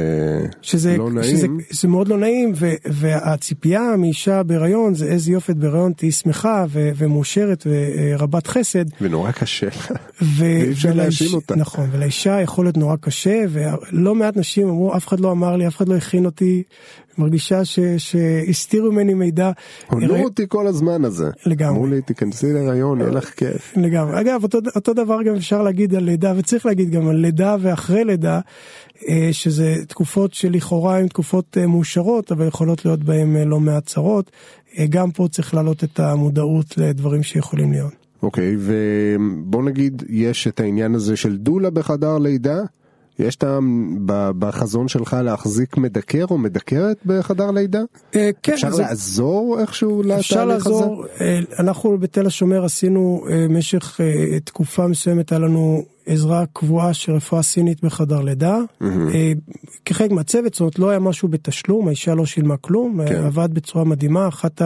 שזה, 0.63 0.97
לא 0.97 1.11
נעים. 1.11 1.37
שזה, 1.37 1.47
שזה 1.71 1.89
מאוד 1.89 2.09
לא 2.09 2.19
נעים, 2.19 2.53
ו, 2.57 2.73
והציפייה 2.85 3.97
מאישה 3.99 4.43
בהיריון 4.43 4.95
זה 4.95 5.07
איזה 5.07 5.33
יופי 5.33 5.53
את 5.53 5.57
בהיריון, 5.57 5.93
תהיי 5.93 6.13
שמחה 6.13 6.65
ו, 6.69 6.91
ומאושרת 6.97 7.67
ורבת 7.67 8.47
חסד. 8.47 8.85
ונורא 9.01 9.31
קשה. 9.31 9.67
ו- 9.69 9.95
ואי 10.39 10.71
אפשר 10.73 10.95
להאשים 10.95 11.35
אותה. 11.35 11.57
נכון, 11.57 11.89
ולאישה 11.93 12.41
יכול 12.41 12.65
להיות 12.65 12.77
נורא 12.77 12.97
קשה, 13.01 13.45
ולא 13.49 14.15
מעט 14.15 14.37
נשים 14.37 14.69
אמרו, 14.69 14.97
אף 14.97 15.07
אחד 15.09 15.21
לא 15.21 15.31
אמר 15.33 15.57
לי, 15.57 15.67
אף 15.69 15.77
אחד 15.77 15.89
לא 15.89 15.95
הכין 15.97 16.25
אותי, 16.27 16.63
מרגישה 17.19 17.65
ש- 17.65 17.79
שהסתירו 17.99 18.93
ממני 18.93 19.15
מידע. 19.15 19.51
הונו 19.91 20.07
הרי- 20.15 20.25
אותי 20.25 20.43
כל 20.49 20.67
הזמן 20.67 21.05
הזה. 21.05 21.31
לגמרי. 21.47 21.73
אמרו 21.75 21.87
לי 21.87 22.03
תיכנסי 22.03 22.53
להיריון 22.53 23.01
יהיה 23.01 23.11
לך 23.11 23.31
כיף. 23.31 23.73
לגמרי. 23.77 24.21
אגב, 24.21 24.43
אותו, 24.43 24.59
אותו 24.77 24.95
דבר 24.95 25.23
גם 25.23 25.35
אפשר 25.35 25.63
להגיד 25.63 25.95
על 25.95 26.05
לידה, 26.05 26.33
וצריך 26.37 26.67
להגיד 26.67 26.91
גם 26.91 27.09
על 27.09 27.17
לידה 27.17 27.57
ואחרי 27.61 28.05
לידה, 28.05 28.41
אה, 29.09 29.29
שזה 29.33 29.75
תקופות 29.89 30.35
שלכאורה 30.35 30.99
הן 30.99 31.09
תקופות 31.09 31.57
אה, 31.61 31.67
מאושרות, 31.67 32.33
אבל 32.33 32.47
יכולות 32.47 32.85
להיות 32.85 33.05
בהן 33.05 33.37
אה, 33.37 33.45
לא 33.45 33.61
מעט 33.61 33.87
צרות. 33.87 34.31
גם 34.89 35.11
פה 35.11 35.29
צריך 35.31 35.55
להעלות 35.55 35.85
את 35.85 36.01
המודעות 36.01 36.79
לדברים 36.79 37.23
שיכולים 37.23 37.73
להיות. 37.73 37.93
אוקיי 38.23 38.57
ובוא 38.59 39.63
נגיד 39.63 40.03
יש 40.09 40.49
את 40.49 40.61
העניין 40.61 40.95
הזה 40.95 41.17
של 41.17 41.37
דולה 41.37 41.71
בחדר 41.71 42.19
לידה. 42.19 42.59
יש 43.19 43.37
טעם 43.37 43.97
בחזון 44.39 44.89
שלך 44.89 45.17
להחזיק 45.25 45.77
מדקר 45.77 46.25
או 46.31 46.39
מדקרת 46.39 46.97
בחדר 47.07 47.51
לידה? 47.51 47.81
אה, 48.17 48.31
כן, 48.43 48.53
אפשר 48.53 48.71
זה- 48.71 48.83
לעזור 48.83 49.57
איכשהו 49.61 50.03
לתהליך 50.03 50.17
הזה? 50.17 50.21
אפשר 50.21 50.45
לעזור, 50.45 51.05
אה, 51.21 51.39
אנחנו 51.59 51.99
בתל 51.99 52.27
השומר 52.27 52.65
עשינו 52.65 53.25
במשך 53.33 54.01
אה, 54.01 54.41
תקופה 54.41 54.87
מסוימת, 54.87 55.33
היה 55.33 55.39
לנו 55.39 55.83
עזרה 56.07 56.45
קבועה 56.53 56.95
של 56.95 57.13
רפואה 57.13 57.43
סינית 57.43 57.85
בחדר 57.85 58.21
לידה. 58.21 58.59
אה, 58.83 59.33
כחלק 59.85 60.11
מהצוות, 60.11 60.55
זאת 60.55 60.61
אומרת 60.61 60.79
לא 60.79 60.91
היה 60.91 60.99
משהו 60.99 61.29
בתשלום, 61.29 61.89
האישה 61.89 62.15
לא 62.15 62.27
שילמה 62.27 62.57
כלום, 62.57 63.01
כן. 63.09 63.25
עבד 63.25 63.49
בצורה 63.55 63.85
מדהימה, 63.85 64.29
אחת 64.29 64.63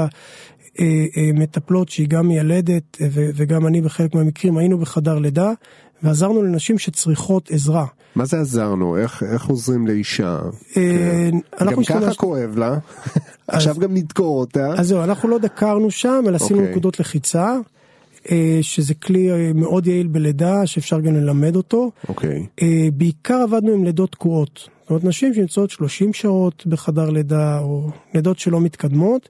המטפלות 1.16 1.88
שהיא 1.88 2.08
גם 2.08 2.28
מיילדת 2.28 2.96
וגם 3.12 3.66
אני 3.66 3.80
בחלק 3.80 4.14
מהמקרים 4.14 4.58
היינו 4.58 4.78
בחדר 4.78 5.18
לידה 5.18 5.52
ועזרנו 6.02 6.42
לנשים 6.42 6.78
שצריכות 6.78 7.50
עזרה. 7.50 7.86
מה 8.16 8.24
זה 8.24 8.40
עזרנו? 8.40 8.96
איך, 8.96 9.22
איך 9.32 9.46
עוזרים 9.46 9.86
לאישה? 9.86 10.38
אה, 10.76 11.28
אנחנו 11.60 11.76
גם 11.76 11.84
ככה 11.84 11.98
השתמשנו- 11.98 12.16
כואב 12.16 12.58
לה, 12.58 12.78
עכשיו 13.48 13.74
גם 13.78 13.94
נדקור 13.94 14.40
אותה. 14.40 14.66
אז 14.76 14.88
זהו, 14.88 15.04
אנחנו 15.04 15.28
לא 15.28 15.38
דקרנו 15.38 15.90
שם, 15.90 16.24
אלא 16.28 16.36
עשינו 16.36 16.58
אוקיי. 16.58 16.70
נקודות 16.70 17.00
לחיצה, 17.00 17.56
אה, 18.30 18.58
שזה 18.62 18.94
כלי 18.94 19.30
אה, 19.32 19.50
מאוד 19.54 19.86
יעיל 19.86 20.06
בלידה, 20.06 20.66
שאפשר 20.66 21.00
גם 21.00 21.14
ללמד 21.14 21.56
אותו. 21.56 21.90
אוקיי. 22.08 22.46
אה, 22.62 22.88
בעיקר 22.94 23.34
עבדנו 23.42 23.72
עם 23.72 23.84
לידות 23.84 24.12
תקועות. 24.12 24.68
זאת 24.82 24.90
אומרת, 24.90 25.04
נשים 25.04 25.34
שנמצאות 25.34 25.70
30 25.70 26.12
שעות 26.12 26.66
בחדר 26.66 27.10
לידה, 27.10 27.58
או 27.58 27.90
לידות 28.14 28.38
שלא 28.38 28.60
מתקדמות, 28.60 29.28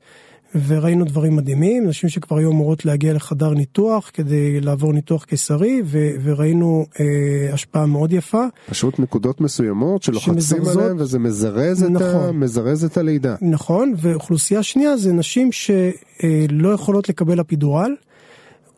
וראינו 0.67 1.05
דברים 1.05 1.37
מדהימים, 1.37 1.87
נשים 1.87 2.11
שכבר 2.11 2.38
היו 2.38 2.51
אמורות 2.51 2.85
להגיע 2.85 3.12
לחדר 3.12 3.51
ניתוח 3.51 4.11
כדי 4.15 4.61
לעבור 4.61 4.93
ניתוח 4.93 5.25
קיסרי, 5.25 5.83
ו- 5.85 6.11
וראינו 6.23 6.87
אה, 7.01 7.07
השפעה 7.55 7.87
מאוד 7.87 8.12
יפה. 8.12 8.45
פשוט 8.71 8.99
נקודות 8.99 9.41
מסוימות 9.41 10.03
שלוחצים 10.03 10.35
שמזרזות- 10.35 10.83
עליהן 10.83 11.01
וזה 11.01 11.19
מזרז, 11.19 11.83
את 11.83 11.88
ה... 11.88 11.93
נכון. 11.93 12.37
מזרז 12.38 12.85
את 12.85 12.97
הלידה. 12.97 13.35
נכון, 13.43 13.95
ואוכלוסייה 13.99 14.62
שנייה 14.62 14.97
זה 14.97 15.12
נשים 15.12 15.51
שלא 15.53 16.69
יכולות 16.75 17.09
לקבל 17.09 17.41
אפידורל, 17.41 17.95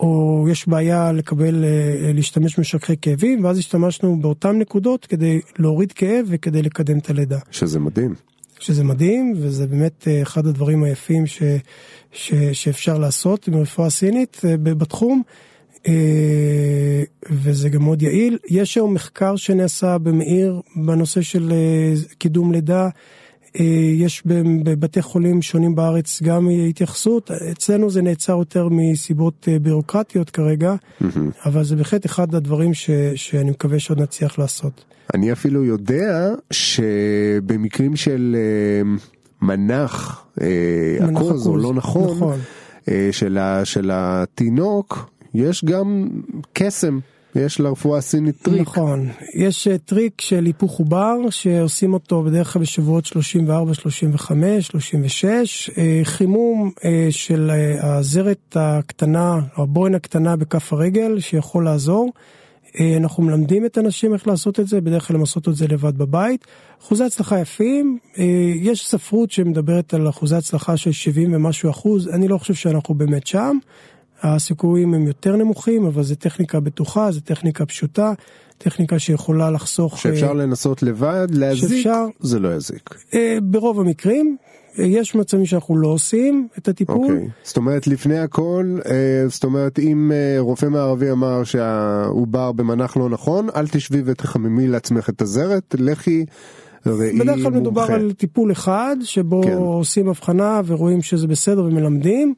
או 0.01 0.47
יש 0.51 0.69
בעיה 0.69 1.13
לקבל, 1.13 1.65
אה, 1.65 2.11
להשתמש 2.15 2.57
במשככי 2.59 2.97
כאבים, 3.03 3.45
ואז 3.45 3.59
השתמשנו 3.59 4.17
באותן 4.21 4.59
נקודות 4.59 5.07
כדי 5.07 5.41
להוריד 5.59 5.93
כאב 5.93 6.27
וכדי 6.29 6.63
לקדם 6.63 6.99
את 6.99 7.11
הלידה. 7.11 7.39
שזה 7.51 7.81
מדהים. 7.81 8.15
שזה 8.59 8.85
מדהים, 8.85 9.35
וזה 9.37 9.67
באמת 9.67 10.09
אה, 10.09 10.23
אחד 10.23 10.47
הדברים 10.47 10.85
היפים 10.85 11.27
ש, 11.27 11.43
ש, 12.13 12.35
שאפשר 12.53 12.99
לעשות 12.99 13.49
עם 13.49 13.55
רפואה 13.55 13.91
סינית 13.91 14.41
אה, 14.45 14.57
בתחום, 14.57 15.23
אה, 15.87 17.03
וזה 17.31 17.69
גם 17.69 17.83
מאוד 17.83 18.03
יעיל. 18.03 18.39
יש 18.51 18.77
היום 18.77 18.95
מחקר 18.95 19.37
שנעשה 19.37 19.99
במאיר 19.99 20.61
בנושא 20.77 21.23
של 21.23 21.53
קידום 22.19 22.53
לידה. 22.53 22.89
יש 23.95 24.23
בבתי 24.65 25.03
חולים 25.03 25.43
שונים 25.43 25.75
בארץ 25.75 26.23
גם 26.23 26.49
התייחסות, 26.69 27.31
אצלנו 27.31 27.91
זה 27.91 28.03
נעצר 28.03 28.33
יותר 28.33 28.69
מסיבות 28.71 29.49
בירוקרטיות 29.63 30.31
כרגע, 30.31 30.75
אבל 31.45 31.65
זה 31.65 31.77
בהחלט 31.77 32.07
אחד 32.07 32.35
הדברים 32.35 32.75
ש, 32.75 32.91
שאני 33.15 33.51
מקווה 33.51 33.79
שעוד 33.79 34.01
נצליח 34.01 34.39
לעשות. 34.39 34.85
אני 35.15 35.33
אפילו 35.33 35.65
יודע 35.65 36.35
שבמקרים 36.51 37.97
של 37.97 38.37
אה, 38.39 38.97
מנח 39.43 40.27
אה, 40.41 40.47
מנח 41.01 41.21
עכוז 41.21 41.47
או 41.47 41.57
לא 41.57 41.75
נכון, 41.75 42.17
נכון. 42.17 42.39
אה, 42.89 43.09
של, 43.13 43.39
ה, 43.39 43.65
של 43.65 43.91
התינוק, 43.93 45.11
יש 45.35 45.65
גם 45.65 46.09
קסם, 46.53 46.99
יש 47.35 47.61
לרפואה 47.61 47.99
הסינית 47.99 48.37
טריק. 48.43 48.61
נכון, 48.61 49.09
יש 49.35 49.69
אה, 49.69 49.79
טריק 49.79 50.21
של 50.21 50.45
היפוך 50.45 50.79
עובר 50.79 51.17
שעושים 51.31 51.93
אותו 51.93 52.23
בדרך 52.23 52.53
כלל 52.53 52.63
בשבועות 52.63 53.07
34, 53.07 53.75
35, 53.75 54.67
36, 54.67 55.71
אה, 55.79 56.01
חימום 56.05 56.71
אה, 56.85 57.07
של 57.11 57.51
אה, 57.51 57.97
הזרת 57.97 58.57
הקטנה, 58.57 59.41
הבוהן 59.57 59.95
הקטנה 59.95 60.37
בכף 60.37 60.73
הרגל 60.73 61.21
שיכול 61.21 61.65
לעזור. 61.65 62.13
אה, 62.81 62.97
אנחנו 62.97 63.23
מלמדים 63.23 63.67
את 63.67 63.79
הנשים 63.79 64.15
איך 64.15 64.29
לעשות 64.29 64.61
את 64.61 64.69
זה, 64.69 64.81
בדרך 64.81 65.07
כלל 65.09 65.17
הם 65.17 65.21
עושות 65.21 65.49
את 65.49 65.55
זה 65.57 65.67
לבד 65.67 65.99
בבית. 65.99 66.45
אחוזי 66.83 67.05
הצלחה 67.05 67.41
יפים, 67.41 67.99
אה, 68.19 68.25
יש 68.55 68.87
ספרות 68.87 69.31
שמדברת 69.31 69.95
על 69.95 70.09
אחוזי 70.09 70.37
הצלחה 70.37 70.77
של 70.77 70.93
70 70.93 71.35
ומשהו 71.35 71.71
אחוז, 71.71 72.09
אני 72.09 72.29
לא 72.29 72.39
חושב 72.39 72.55
שאנחנו 72.55 72.95
באמת 72.95 73.27
שם. 73.27 73.59
הסיכויים 74.23 74.95
הם 74.95 75.07
יותר 75.07 75.37
נמוכים, 75.37 75.87
אבל 75.87 76.03
זו 76.03 76.15
טכניקה 76.15 76.61
בטוחה, 76.61 77.13
זו 77.13 77.21
טכניקה 77.21 77.67
פשוטה, 77.67 78.13
טכניקה 78.59 78.99
שיכולה 78.99 79.51
לחסוך... 79.51 79.99
שאפשר 79.99 80.29
אה, 80.29 80.35
לנסות 80.35 80.83
לבד, 80.83 81.27
להזיק, 81.31 81.69
שאפשר. 81.69 82.05
זה 82.21 82.39
לא 82.39 82.55
יזיק. 82.55 82.95
ברוב 83.43 83.81
המקרים, 83.81 84.37
יש 84.79 85.15
מצבים 85.15 85.47
שאנחנו 85.47 85.77
לא 85.77 85.89
עושים 85.89 86.49
את 86.59 86.69
הטיפול. 86.69 86.97
אוקיי. 86.97 87.29
זאת 87.43 87.57
אומרת, 87.57 87.87
לפני 87.87 88.19
הכל, 88.19 88.79
אה, 88.87 89.29
זאת 89.29 89.45
אומרת, 89.45 89.79
אם 89.79 90.13
אה, 90.15 90.37
רופא 90.39 90.67
מערבי 90.67 91.11
אמר 91.11 91.45
שהעובר 91.45 92.53
במנח 92.53 92.97
לא 92.97 93.09
נכון, 93.09 93.49
אל 93.57 93.69
תשבי 93.69 94.03
ותחממי 94.05 94.67
לעצמך 94.67 95.09
את 95.09 95.23
הזרת, 95.23 95.75
לכי 95.79 96.25
ראי 96.87 97.19
בדרך 97.19 97.37
כלל 97.43 97.51
מדובר 97.51 97.81
מומחה. 97.81 97.95
על 97.95 98.13
טיפול 98.13 98.53
אחד, 98.53 98.97
שבו 99.03 99.43
כן. 99.43 99.53
עושים 99.53 100.09
הבחנה 100.09 100.61
ורואים 100.67 101.03
שזה 101.03 101.27
בסדר 101.27 101.65
ומלמדים. 101.65 102.35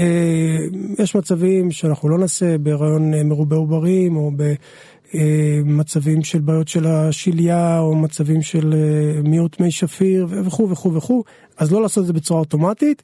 אה, 0.00 0.56
יש 0.98 1.16
מצבים 1.16 1.70
שאנחנו 1.70 2.08
לא 2.08 2.18
נעשה 2.18 2.58
בהיריון 2.58 3.14
אה, 3.14 3.24
מרובה 3.24 3.56
עוברים, 3.56 4.16
או 4.16 4.30
במצבים 5.14 6.24
של 6.24 6.40
בעיות 6.40 6.68
של 6.68 6.86
השליה, 6.86 7.78
או 7.78 7.94
מצבים 7.94 8.42
של 8.42 8.74
אה, 8.74 9.22
מיעוט 9.22 9.60
מי 9.60 9.70
שפיר, 9.70 10.26
וכו' 10.30 10.70
וכו' 10.70 10.94
וכו', 10.94 11.24
אז 11.58 11.72
לא 11.72 11.82
לעשות 11.82 12.02
את 12.02 12.06
זה 12.06 12.12
בצורה 12.12 12.40
אוטומטית, 12.40 13.02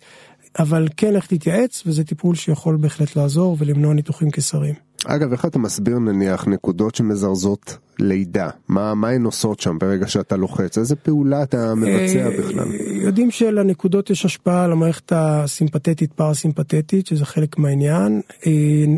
אבל 0.59 0.89
כן 0.97 1.15
לך 1.15 1.27
תתייעץ, 1.27 1.83
וזה 1.87 2.05
טיפול 2.05 2.35
שיכול 2.35 2.77
בהחלט 2.77 3.17
לעזור 3.17 3.57
ולמנוע 3.59 3.95
ניתוחים 3.95 4.31
קיסריים. 4.31 4.88
אגב, 5.07 5.33
איך 5.33 5.45
אתה 5.45 5.59
מסביר 5.59 5.99
נניח 5.99 6.49
נקודות 6.49 6.95
שמזרזות 6.95 7.79
לידה? 7.99 8.51
מה, 8.69 8.95
מה 8.95 9.09
הן 9.09 9.25
עושות 9.25 9.61
שם 9.61 9.79
ברגע 9.79 10.09
שאתה 10.09 10.37
לוחץ? 10.37 10.79
איזה 10.79 10.97
פעולה 10.97 11.43
אתה 11.43 11.75
מבצע 11.75 12.27
אה, 12.27 12.31
בכלל? 12.39 12.69
יודעים 13.03 13.31
שלנקודות 13.31 14.11
יש 14.11 14.25
השפעה 14.25 14.65
על 14.65 14.73
המערכת 14.73 15.13
הסימפתטית 15.17 16.13
פרסימפתטית 16.13 17.07
שזה 17.07 17.25
חלק 17.25 17.59
מהעניין. 17.59 18.21
אה, 18.47 18.53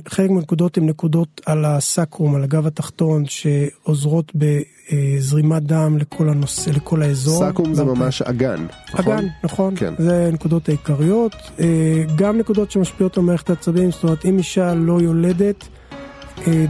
חלק 0.08 0.30
מהנקודות 0.30 0.76
הן 0.76 0.86
נקודות 0.86 1.40
על 1.46 1.64
הסקרום 1.64 2.34
על 2.34 2.42
הגב 2.44 2.66
התחתון 2.66 3.24
שעוזרות 3.26 4.32
בזרימת 4.34 5.62
דם 5.62 5.98
לכל 5.98 6.28
הנושא 6.28 6.70
לכל 6.70 7.02
האזור. 7.02 7.38
סאקום 7.38 7.74
זה 7.74 7.84
ממש 7.84 8.22
אגן, 8.22 8.66
נכון? 8.94 9.18
אגן, 9.18 9.26
נכון, 9.44 9.76
כן. 9.76 9.94
זה 9.98 10.26
הנקודות 10.26 10.68
העיקריות. 10.68 11.36
אה, 11.60 12.04
גם 12.16 12.38
נקודות 12.38 12.70
שמשפיעות 12.70 13.18
על 13.18 13.24
מערכת 13.24 13.50
העצבים, 13.50 13.90
זאת 13.90 14.04
אומרת 14.04 14.24
אם 14.24 14.38
אישה 14.38 14.74
לא 14.74 15.00
יולדת, 15.00 15.68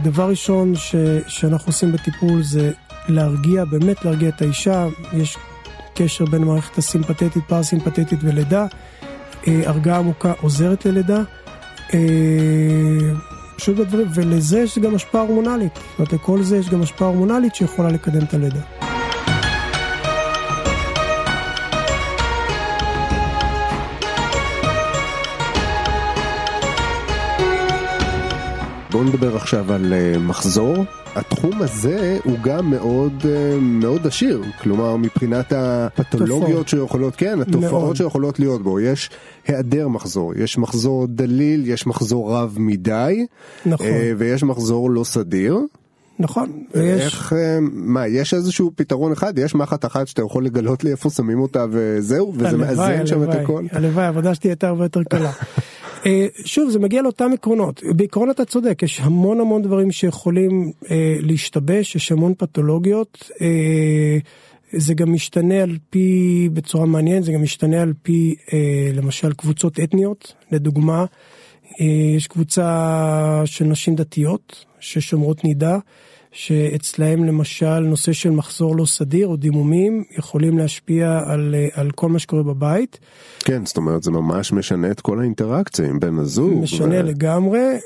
דבר 0.03 0.29
ראשון 0.29 0.75
ש, 0.75 0.95
שאנחנו 1.27 1.67
עושים 1.67 1.91
בטיפול 1.91 2.43
זה 2.43 2.71
להרגיע, 3.07 3.65
באמת 3.65 4.05
להרגיע 4.05 4.29
את 4.29 4.41
האישה, 4.41 4.87
יש 5.13 5.37
קשר 5.95 6.25
בין 6.25 6.41
המערכת 6.41 6.77
הסימפתטית, 6.77 7.43
פרסימפתטית 7.47 8.19
ולידה, 8.23 8.65
אה, 9.47 9.61
הרגעה 9.65 9.97
עמוקה 9.97 10.33
עוזרת 10.41 10.85
ללידה. 10.85 11.21
אה, 11.93 11.99
פשוט 13.55 13.77
בדברים, 13.77 14.07
ולזה 14.13 14.59
יש 14.59 14.79
גם 14.79 14.95
השפעה 14.95 15.21
הורמונלית, 15.21 15.73
זאת 15.75 15.99
אומרת 15.99 16.13
לכל 16.13 16.43
זה 16.43 16.57
יש 16.57 16.69
גם 16.69 16.81
השפעה 16.81 17.07
הורמונלית 17.07 17.55
שיכולה 17.55 17.89
לקדם 17.89 18.23
את 18.23 18.33
הלידה. 18.33 18.80
בואו 28.91 29.03
נדבר 29.03 29.35
עכשיו 29.35 29.73
על 29.73 29.93
אה, 29.93 30.19
מחזור. 30.19 30.75
התחום 31.15 31.61
הזה 31.61 32.17
הוא 32.23 32.37
גם 32.41 32.69
מאוד 32.69 33.13
אה, 33.25 33.59
מאוד 33.59 34.07
עשיר, 34.07 34.43
כלומר 34.61 34.97
מבחינת 34.97 35.53
הפתולוגיות 35.55 36.49
תופעות. 36.49 36.67
שיכולות, 36.67 37.15
כן, 37.15 37.41
התופעות 37.41 37.83
מאוד. 37.83 37.95
שיכולות 37.95 38.39
להיות 38.39 38.63
בו, 38.63 38.79
יש 38.79 39.09
היעדר 39.47 39.87
מחזור, 39.87 40.33
יש 40.35 40.57
מחזור 40.57 41.07
דליל, 41.07 41.69
יש 41.69 41.87
מחזור 41.87 42.35
רב 42.35 42.55
מדי, 42.59 43.25
נכון. 43.65 43.87
אה, 43.87 44.13
ויש 44.17 44.43
מחזור 44.43 44.91
לא 44.91 45.03
סדיר. 45.03 45.59
נכון, 46.19 46.63
ויש... 46.75 47.01
איך, 47.01 47.33
מה, 47.71 48.07
יש 48.07 48.33
איזשהו 48.33 48.71
פתרון 48.75 49.11
אחד? 49.11 49.39
יש 49.39 49.55
מחט 49.55 49.85
אחת 49.85 50.07
שאתה 50.07 50.21
יכול 50.21 50.45
לגלות 50.45 50.83
לי 50.83 50.91
איפה 50.91 51.09
שמים 51.09 51.39
אותה 51.39 51.65
וזהו? 51.71 52.33
וזה 52.37 52.57
מאזן 52.57 53.07
שם 53.07 53.23
את 53.23 53.27
הלוואי, 53.27 53.43
הכל? 53.43 53.63
הלוואי, 53.71 54.05
העבודה 54.05 54.35
שלי 54.35 54.49
הייתה 54.49 54.67
הרבה 54.67 54.85
יותר 54.85 55.03
קלה. 55.03 55.31
אה, 56.05 56.27
שוב, 56.45 56.69
זה 56.69 56.79
מגיע 56.79 57.01
לאותם 57.01 57.31
עקרונות. 57.33 57.81
בעיקרון 57.95 58.29
אתה 58.29 58.45
צודק, 58.45 58.83
יש 58.83 58.99
המון 58.99 59.39
המון 59.39 59.61
דברים 59.61 59.91
שיכולים 59.91 60.71
אה, 60.91 61.15
להשתבש, 61.19 61.95
יש 61.95 62.11
המון 62.11 62.33
פתולוגיות. 62.37 63.31
אה, 63.41 64.17
זה 64.73 64.93
גם 64.93 65.13
משתנה 65.13 65.63
על 65.63 65.77
פי, 65.89 66.49
בצורה 66.53 66.85
מעניינת, 66.85 67.23
זה 67.23 67.31
גם 67.31 67.41
משתנה 67.41 67.81
על 67.81 67.93
פי, 68.01 68.35
אה, 68.53 68.91
למשל, 68.93 69.33
קבוצות 69.33 69.79
אתניות. 69.79 70.33
לדוגמה, 70.51 71.05
אה, 71.81 71.85
יש 72.15 72.27
קבוצה 72.27 73.41
של 73.45 73.65
נשים 73.65 73.95
דתיות 73.95 74.65
ששומרות 74.79 75.43
נידה. 75.43 75.77
שאצלהם 76.31 77.23
למשל 77.23 77.79
נושא 77.79 78.13
של 78.13 78.29
מחזור 78.29 78.75
לא 78.75 78.85
סדיר 78.85 79.27
או 79.27 79.35
דימומים 79.35 80.03
יכולים 80.17 80.57
להשפיע 80.57 81.21
על, 81.25 81.55
על 81.73 81.91
כל 81.91 82.09
מה 82.09 82.19
שקורה 82.19 82.43
בבית. 82.43 82.99
כן, 83.39 83.65
זאת 83.65 83.77
אומרת 83.77 84.03
זה 84.03 84.11
ממש 84.11 84.51
משנה 84.53 84.91
את 84.91 85.01
כל 85.01 85.19
האינטראקציה 85.19 85.85
עם 85.85 85.99
בן 85.99 86.19
הזוג. 86.19 86.63
משנה 86.63 86.99
ו... 86.99 87.03
לגמרי, 87.03 87.77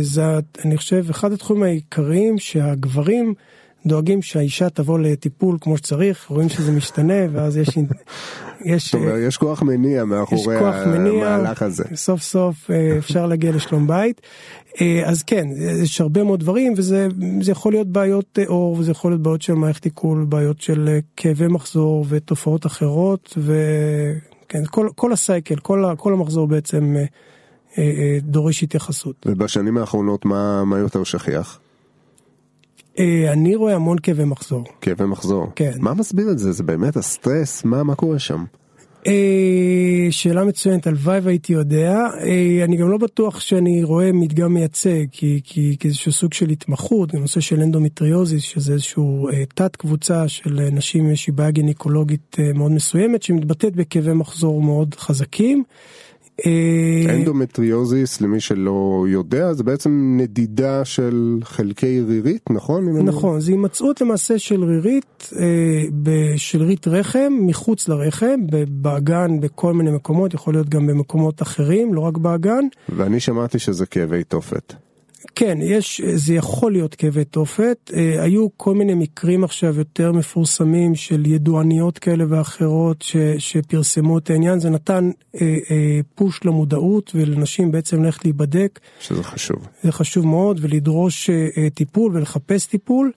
זה 0.00 0.22
אני 0.64 0.76
חושב 0.76 1.04
אחד 1.10 1.32
התחומים 1.32 1.62
העיקריים 1.62 2.38
שהגברים 2.38 3.34
דואגים 3.86 4.22
שהאישה 4.22 4.70
תבוא 4.70 4.98
לטיפול 4.98 5.58
כמו 5.60 5.76
שצריך, 5.76 6.26
רואים 6.28 6.48
שזה 6.48 6.72
משתנה 6.72 7.14
ואז 7.32 7.56
יש... 7.56 7.68
יש, 8.64 8.94
אומרת, 8.94 9.14
יש 9.28 9.36
כוח 9.36 9.62
מניע 9.62 10.04
מאחורי 10.04 10.56
המהלך 10.56 11.62
הזה. 11.62 11.84
סוף 11.94 12.22
סוף 12.22 12.70
אפשר 12.98 13.26
להגיע 13.26 13.52
לשלום 13.52 13.86
בית. 13.86 14.20
אז 15.04 15.22
כן, 15.22 15.48
יש 15.82 16.00
הרבה 16.00 16.24
מאוד 16.24 16.40
דברים 16.40 16.74
וזה 16.76 17.08
יכול 17.50 17.72
להיות 17.72 17.86
בעיות 17.86 18.38
עור 18.46 18.76
וזה 18.78 18.90
יכול 18.90 19.10
להיות 19.10 19.22
בעיות 19.22 19.42
של 19.42 19.54
מערכת 19.54 19.84
עיכול, 19.84 20.24
בעיות 20.28 20.60
של 20.60 20.98
כאבי 21.16 21.46
מחזור 21.46 22.06
ותופעות 22.08 22.66
אחרות 22.66 23.38
וכן, 23.38 24.62
כל, 24.70 24.88
כל 24.94 25.12
הסייקל, 25.12 25.56
כל, 25.56 25.84
כל 25.96 26.12
המחזור 26.12 26.46
בעצם 26.46 26.96
דורש 28.22 28.62
התייחסות. 28.62 29.26
ובשנים 29.28 29.78
האחרונות 29.78 30.24
מה, 30.24 30.64
מה 30.64 30.78
יותר 30.78 31.04
שכיח? 31.04 31.60
אני 33.32 33.56
רואה 33.56 33.74
המון 33.74 33.98
כאבי 33.98 34.24
מחזור. 34.24 34.64
כאבי 34.80 35.04
מחזור? 35.04 35.46
כן. 35.56 35.72
מה 35.80 35.94
מסביר 35.94 36.30
את 36.30 36.38
זה? 36.38 36.52
זה 36.52 36.62
באמת 36.62 36.96
הסטרס? 36.96 37.64
מה, 37.64 37.82
מה 37.82 37.94
קורה 37.94 38.18
שם? 38.18 38.44
שאלה 40.10 40.44
מצוינת, 40.44 40.86
הלוואי 40.86 41.20
והייתי 41.20 41.52
יודע. 41.52 42.06
אני 42.64 42.76
גם 42.76 42.90
לא 42.90 42.98
בטוח 42.98 43.40
שאני 43.40 43.84
רואה 43.84 44.12
מדגם 44.12 44.54
מייצג, 44.54 45.04
כי, 45.12 45.40
כי, 45.44 45.76
כי 45.80 45.88
איזשהו 45.88 46.12
סוג 46.12 46.32
של 46.32 46.50
התמחות, 46.50 47.14
גם 47.14 47.20
נושא 47.20 47.40
של 47.40 47.60
אנדומטריוזיס, 47.60 48.42
שזה 48.42 48.72
איזשהו 48.72 49.28
תת 49.54 49.76
קבוצה 49.76 50.28
של 50.28 50.68
נשים 50.72 51.04
עם 51.04 51.10
איזושהי 51.10 51.32
בעיה 51.32 51.50
גינקולוגית 51.50 52.36
מאוד 52.54 52.72
מסוימת, 52.72 53.22
שמתבטאת 53.22 53.76
בכאבי 53.76 54.12
מחזור 54.12 54.62
מאוד 54.62 54.94
חזקים. 54.94 55.64
אנדומטריוזיס 57.08 58.20
למי 58.20 58.40
שלא 58.40 59.04
יודע 59.08 59.52
זה 59.52 59.64
בעצם 59.64 60.14
נדידה 60.20 60.84
של 60.84 61.38
חלקי 61.42 62.00
רירית 62.00 62.50
נכון? 62.50 62.98
נכון 62.98 63.40
זה 63.40 63.52
הימצאות 63.52 64.00
למעשה 64.00 64.38
של 64.38 64.64
רירית 64.64 65.30
של 66.36 66.62
רירית 66.62 66.88
רחם 66.88 67.32
מחוץ 67.40 67.88
לרחם 67.88 68.40
באגן 68.68 69.40
בכל 69.40 69.72
מיני 69.72 69.90
מקומות 69.90 70.34
יכול 70.34 70.54
להיות 70.54 70.68
גם 70.68 70.86
במקומות 70.86 71.42
אחרים 71.42 71.94
לא 71.94 72.00
רק 72.00 72.16
באגן. 72.16 72.64
ואני 72.88 73.20
שמעתי 73.20 73.58
שזה 73.58 73.86
כאבי 73.86 74.24
תופת. 74.24 74.87
כן, 75.34 75.58
יש, 75.62 76.00
זה 76.14 76.34
יכול 76.34 76.72
להיות 76.72 76.94
כאבי 76.94 77.24
תופת. 77.24 77.90
אה, 77.96 78.22
היו 78.22 78.46
כל 78.56 78.74
מיני 78.74 78.94
מקרים 78.94 79.44
עכשיו 79.44 79.78
יותר 79.78 80.12
מפורסמים 80.12 80.94
של 80.94 81.26
ידועניות 81.26 81.98
כאלה 81.98 82.24
ואחרות 82.28 83.02
ש, 83.02 83.16
שפרסמו 83.38 84.18
את 84.18 84.30
העניין. 84.30 84.60
זה 84.60 84.70
נתן 84.70 85.10
אה, 85.34 85.56
אה, 85.70 86.00
push 86.14 86.44
למודעות 86.44 87.12
ולנשים 87.14 87.70
בעצם 87.70 88.02
ללכת 88.02 88.24
להיבדק. 88.24 88.80
שזה 89.00 89.22
חשוב. 89.22 89.68
זה 89.82 89.92
חשוב 89.92 90.26
מאוד, 90.26 90.58
ולדרוש 90.62 91.30
אה, 91.30 91.46
אה 91.56 91.70
טיפול 91.70 92.16
ולחפש 92.16 92.66
טיפול. 92.66 93.12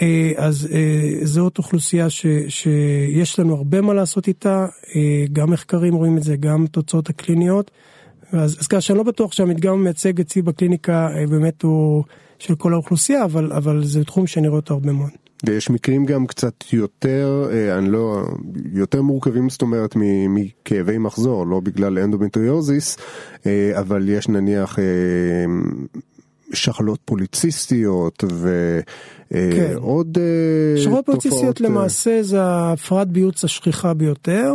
אה, 0.00 0.32
אז 0.36 0.68
אה, 0.72 1.26
זאת 1.26 1.58
אוכלוסייה 1.58 2.10
ש, 2.10 2.26
שיש 2.48 3.38
לנו 3.38 3.54
הרבה 3.54 3.80
מה 3.80 3.94
לעשות 3.94 4.28
איתה, 4.28 4.66
אה, 4.96 5.24
גם 5.32 5.50
מחקרים 5.50 5.94
רואים 5.94 6.18
את 6.18 6.22
זה, 6.22 6.36
גם 6.36 6.66
תוצאות 6.66 7.08
הקליניות. 7.08 7.70
אז, 8.32 8.56
אז 8.60 8.82
שאני 8.82 8.98
לא 8.98 9.04
בטוח 9.04 9.32
שהמדגם 9.32 9.72
המייצג 9.72 10.20
אצלי 10.20 10.42
בקליניקה 10.42 11.08
אה, 11.16 11.26
באמת 11.26 11.62
הוא 11.62 12.04
של 12.38 12.54
כל 12.54 12.72
האוכלוסייה, 12.72 13.24
אבל, 13.24 13.52
אבל 13.52 13.84
זה 13.84 14.04
תחום 14.04 14.26
שאני 14.26 14.48
רואה 14.48 14.60
אותו 14.60 14.74
הרבה 14.74 14.92
מאוד. 14.92 15.10
ויש 15.46 15.70
מקרים 15.70 16.04
גם 16.04 16.26
קצת 16.26 16.54
יותר, 16.72 17.48
אה, 17.52 17.78
אני 17.78 17.90
לא, 17.90 18.22
יותר 18.72 19.02
מורכבים 19.02 19.50
זאת 19.50 19.62
אומרת 19.62 19.94
מכאבי 20.28 20.98
מחזור, 20.98 21.46
לא 21.46 21.60
בגלל 21.60 21.98
אנדומטריוזיס, 21.98 22.96
אה, 23.46 23.72
אבל 23.80 24.08
יש 24.08 24.28
נניח 24.28 24.78
שחלות 26.52 27.00
פוליציסטיות 27.04 28.24
ועוד 29.30 30.18
כן. 30.18 30.82
שחלות 30.82 31.06
פוליציסטיות 31.06 31.60
למעשה 31.60 32.22
זה 32.22 32.38
הפרעת 32.42 33.08
ביוץ 33.08 33.44
השכיחה 33.44 33.94
ביותר. 33.94 34.52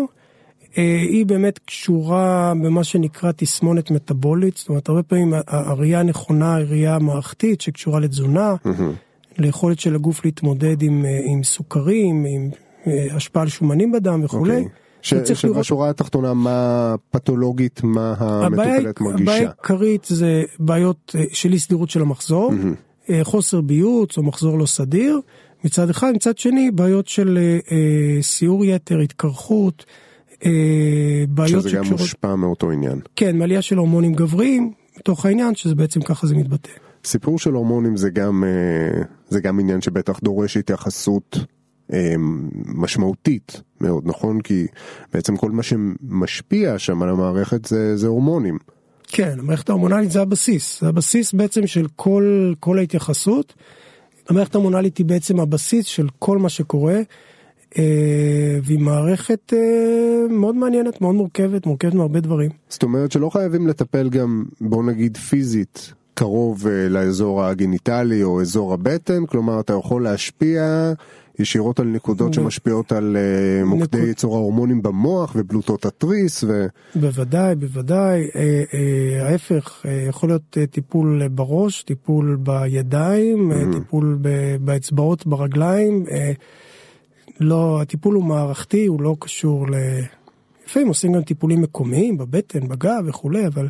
אה, 0.78 1.02
היא 1.02 1.26
באמת 1.26 1.60
קשורה 1.66 2.54
במה 2.64 2.84
שנקרא 2.84 3.32
תסמונת 3.32 3.92
מטאבולית, 3.92 4.58
זאת 4.58 4.70
אומרת 4.70 4.90
הרבה 4.90 5.04
פעמים 5.04 5.34
הראייה 5.48 6.00
הנכונה 6.00 6.56
היא 6.56 6.66
ראייה 6.66 7.00
מערכתית 7.00 7.62
שקשורה 7.62 8.00
לתזונה. 8.00 8.56
ליכולת 9.38 9.80
של 9.80 9.96
הגוף 9.96 10.26
להתמודד 10.26 10.82
עם, 10.82 11.06
אה, 11.06 11.20
עם 11.26 11.44
סוכרים, 11.44 12.26
עם 12.26 12.50
אה, 12.88 13.08
השפעה 13.16 13.44
על 13.44 13.50
שומנים 13.50 13.92
בדם 13.92 14.22
וכולי. 14.24 14.58
Okay. 14.58 14.64
אוקיי. 15.22 15.36
שבשורה 15.36 15.86
לראות... 15.86 16.00
התחתונה 16.00 16.34
מה 16.34 16.96
פתולוגית 17.12 17.84
מה 17.84 18.14
המטופלת 18.18 19.02
מרגישה. 19.02 19.32
הבעיה 19.32 19.48
העיקרית 19.48 20.06
זה 20.10 20.44
בעיות 20.60 21.16
של 21.32 21.54
אי 21.54 21.60
סדירות 21.60 21.90
של 21.90 22.02
המחזור, 22.02 22.52
mm-hmm. 22.52 23.12
חוסר 23.24 23.62
ביוץ 23.62 24.18
או 24.18 24.24
מחזור 24.24 24.60
לא 24.60 24.66
סדיר 24.66 25.20
מצד 25.64 25.90
אחד, 25.90 26.12
מצד 26.16 26.38
שני 26.38 26.72
בעיות 26.72 27.08
של 27.08 27.40
סיור 28.22 28.66
יתר, 28.66 29.00
התקרחות. 29.00 29.86
אה, 30.46 31.24
בעיות 31.30 31.64
שזה 31.64 31.78
גם 31.78 31.86
מושפע 31.86 32.36
מאותו 32.36 32.72
עניין. 32.72 33.00
כן, 33.16 33.38
מעלייה 33.38 33.62
של 33.62 33.78
הורמונים 33.78 34.14
גבריים, 34.14 34.74
מתוך 35.00 35.26
העניין 35.26 35.56
שזה 35.56 35.76
בעצם 35.76 36.02
ככה 36.02 36.28
זה 36.28 36.36
מתבטא. 36.36 36.72
סיפור 37.06 37.40
של 37.40 37.54
הורמונים 37.54 37.98
זה 37.98 38.10
גם, 38.10 38.44
אה, 38.44 39.02
זה 39.30 39.42
גם 39.42 39.60
עניין 39.60 39.82
שבטח 39.82 40.20
דורש 40.20 40.58
התייחסות 40.58 41.38
אה, 41.94 42.14
משמעותית 42.66 43.62
מאוד, 43.82 44.04
נכון? 44.08 44.42
כי 44.42 44.68
בעצם 45.14 45.38
כל 45.38 45.52
מה 45.52 45.64
שמשפיע 45.64 46.80
שם 46.80 47.04
על 47.04 47.10
המערכת 47.10 47.66
זה, 47.66 47.98
זה 47.98 48.08
הורמונים. 48.08 48.58
כן, 49.08 49.40
המערכת 49.40 49.70
ההורמונלית 49.70 50.12
זה 50.12 50.22
הבסיס, 50.22 50.82
זה 50.82 50.88
הבסיס 50.88 51.34
בעצם 51.34 51.68
של 51.68 51.88
כל, 51.96 52.54
כל 52.60 52.78
ההתייחסות. 52.78 53.54
המערכת 54.30 54.56
ההורמונלית 54.56 54.98
היא 54.98 55.06
בעצם 55.06 55.40
הבסיס 55.40 55.86
של 55.86 56.08
כל 56.20 56.38
מה 56.38 56.50
שקורה. 56.50 57.00
אה, 57.78 58.60
והיא 58.64 58.80
מערכת 58.80 59.54
אה, 59.54 60.28
מאוד 60.30 60.56
מעניינת, 60.56 61.02
מאוד 61.02 61.16
מורכבת, 61.16 61.66
מורכבת 61.66 61.94
מהרבה 61.94 62.20
דברים. 62.20 62.50
זאת 62.70 62.84
אומרת 62.84 63.12
שלא 63.12 63.30
חייבים 63.30 63.68
לטפל 63.68 64.10
גם, 64.10 64.44
בוא 64.62 64.84
נגיד 64.84 65.18
פיזית, 65.18 65.94
קרוב 66.14 66.68
אה, 66.68 66.90
לאזור 66.90 67.44
הגניטלי 67.44 68.24
או 68.24 68.42
אזור 68.42 68.74
הבטן, 68.74 69.26
כלומר 69.26 69.60
אתה 69.60 69.74
יכול 69.74 70.04
להשפיע 70.04 70.92
ישירות 71.40 71.80
על 71.80 71.88
נקודות 71.88 72.34
שמשפיעות 72.34 72.92
על 72.92 73.18
מוקדי 73.66 73.98
נקוד... 73.98 74.08
ייצור 74.08 74.36
ההורמונים 74.36 74.82
במוח 74.82 75.36
ובלוטות 75.36 75.86
התריס 75.86 76.44
ו... 76.44 76.66
בוודאי, 76.96 77.56
בוודאי, 77.56 78.28
ההפך, 79.22 79.86
יכול 80.10 80.30
להיות 80.30 80.58
טיפול 80.72 81.28
בראש, 81.28 81.84
טיפול 81.84 82.38
בידיים, 82.40 83.52
mm-hmm. 83.52 83.74
טיפול 83.74 84.20
באצבעות, 84.62 85.28
ברגליים. 85.28 86.06
לא, 87.42 87.82
הטיפול 87.82 88.16
הוא 88.16 88.24
מערכתי, 88.24 88.86
הוא 88.86 89.02
לא 89.02 89.16
קשור 89.20 89.68
ל... 89.68 89.74
לפעמים 90.66 90.88
עושים 90.88 91.14
גם 91.14 91.22
טיפולים 91.22 91.62
מקומיים, 91.62 92.18
בבטן, 92.18 92.68
בגב 92.68 93.04
וכולי, 93.06 93.48
אבל 93.48 93.68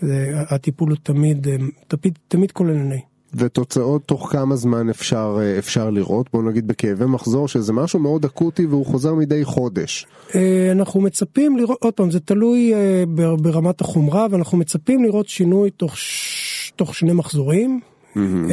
זה, 0.00 0.32
הטיפול 0.48 0.90
הוא 0.90 0.98
תמיד, 1.02 1.46
תמיד, 1.88 2.18
תמיד 2.28 2.52
כוללני. 2.52 3.00
ותוצאות 3.34 4.04
תוך 4.04 4.28
כמה 4.32 4.56
זמן 4.56 4.88
אפשר, 4.88 5.38
אפשר 5.58 5.90
לראות? 5.90 6.26
בוא 6.32 6.42
נגיד 6.42 6.66
בכאבי 6.66 7.06
מחזור 7.06 7.48
שזה 7.48 7.72
משהו 7.72 7.98
מאוד 7.98 8.24
אקוטי 8.24 8.66
והוא 8.66 8.86
חוזר 8.86 9.14
מדי 9.14 9.44
חודש. 9.44 10.06
אה, 10.34 10.72
אנחנו 10.72 11.00
מצפים 11.00 11.56
לראות, 11.56 11.78
עוד 11.80 11.94
פעם 11.94 12.10
זה 12.10 12.20
תלוי 12.20 12.74
אה, 12.74 13.04
ברמת 13.36 13.80
החומרה 13.80 14.26
ואנחנו 14.30 14.58
מצפים 14.58 15.04
לראות 15.04 15.28
שינוי 15.28 15.70
תוך, 15.70 15.94
תוך 16.76 16.94
שני 16.94 17.12
מחזורים. 17.12 17.80
Mm-hmm. 18.16 18.52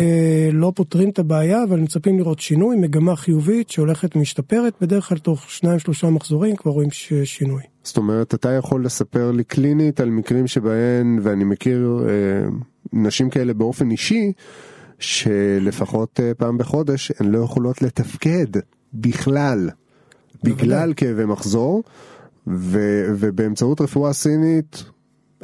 לא 0.52 0.72
פותרים 0.76 1.10
את 1.10 1.20
הבעיה 1.20 1.64
אבל 1.64 1.80
מצפים 1.80 2.20
לראות 2.20 2.40
שינוי 2.40 2.76
מגמה 2.76 3.16
חיובית 3.16 3.70
שהולכת 3.70 4.16
ומשתפרת 4.16 4.74
בדרך 4.82 5.10
כלל 5.10 5.18
תוך 5.18 5.52
שניים 5.52 5.80
שלושה 5.80 6.10
מחזורים 6.10 6.56
כבר 6.56 6.72
רואים 6.72 6.90
שינוי. 7.24 7.64
זאת 7.84 7.98
אומרת 7.98 8.34
אתה 8.34 8.50
יכול 8.52 8.86
לספר 8.86 9.32
לי 9.32 9.44
קלינית 9.44 10.00
על 10.00 10.10
מקרים 10.10 10.48
שבהן 10.48 11.20
ואני 11.22 11.44
מכיר 11.44 12.06
אה, 12.08 12.50
נשים 12.94 13.30
כאלה 13.30 13.54
באופן 13.54 13.92
אישי 13.92 14.32
שלפחות 15.00 16.20
אה, 16.20 16.34
פעם 16.34 16.58
בחודש 16.58 17.12
הן 17.20 17.32
לא 17.32 17.40
יכולות 17.40 17.82
לתפקד 17.82 18.48
בכלל 18.94 19.70
בגלל 20.44 20.94
כאבי 20.96 21.26
מחזור 21.26 21.84
ו, 22.48 22.80
ובאמצעות 23.20 23.82
רפואה 23.82 24.14
סינית 24.14 24.84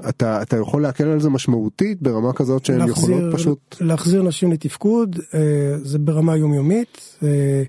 אתה, 0.10 0.42
אתה 0.42 0.58
יכול 0.58 0.82
להקל 0.82 1.08
על 1.08 1.20
זה 1.20 1.30
משמעותית 1.30 2.02
ברמה 2.02 2.34
כזאת 2.34 2.66
שהן 2.66 2.78
להחזיר, 2.78 3.16
יכולות 3.16 3.36
פשוט... 3.36 3.76
להחזיר 3.82 4.22
נשים 4.24 4.52
לתפקוד, 4.52 5.20
אה, 5.34 5.40
זה 5.84 6.00
ברמה 6.00 6.38
יומיומית 6.38 7.18
אה, 7.24 7.64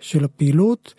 של 0.00 0.24
הפעילות. 0.24 0.94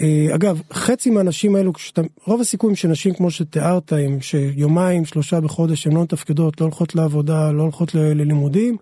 אה, 0.00 0.34
אגב, 0.34 0.60
חצי 0.72 1.10
מהנשים 1.10 1.56
האלו, 1.56 1.72
כשאתה, 1.72 2.02
רוב 2.24 2.40
הסיכויים 2.40 2.76
שנשים 2.76 3.14
כמו 3.14 3.30
שתיארת, 3.30 3.92
עם 3.92 4.20
שיומיים, 4.20 5.04
שלושה 5.04 5.40
בחודש, 5.40 5.86
הן 5.86 5.92
לא 5.92 6.02
מתפקדות, 6.02 6.60
לא 6.60 6.66
הולכות 6.66 6.94
לעבודה, 6.94 7.52
לא 7.52 7.62
הולכות 7.62 7.94
ל, 7.94 7.98
ללימודים, 7.98 8.76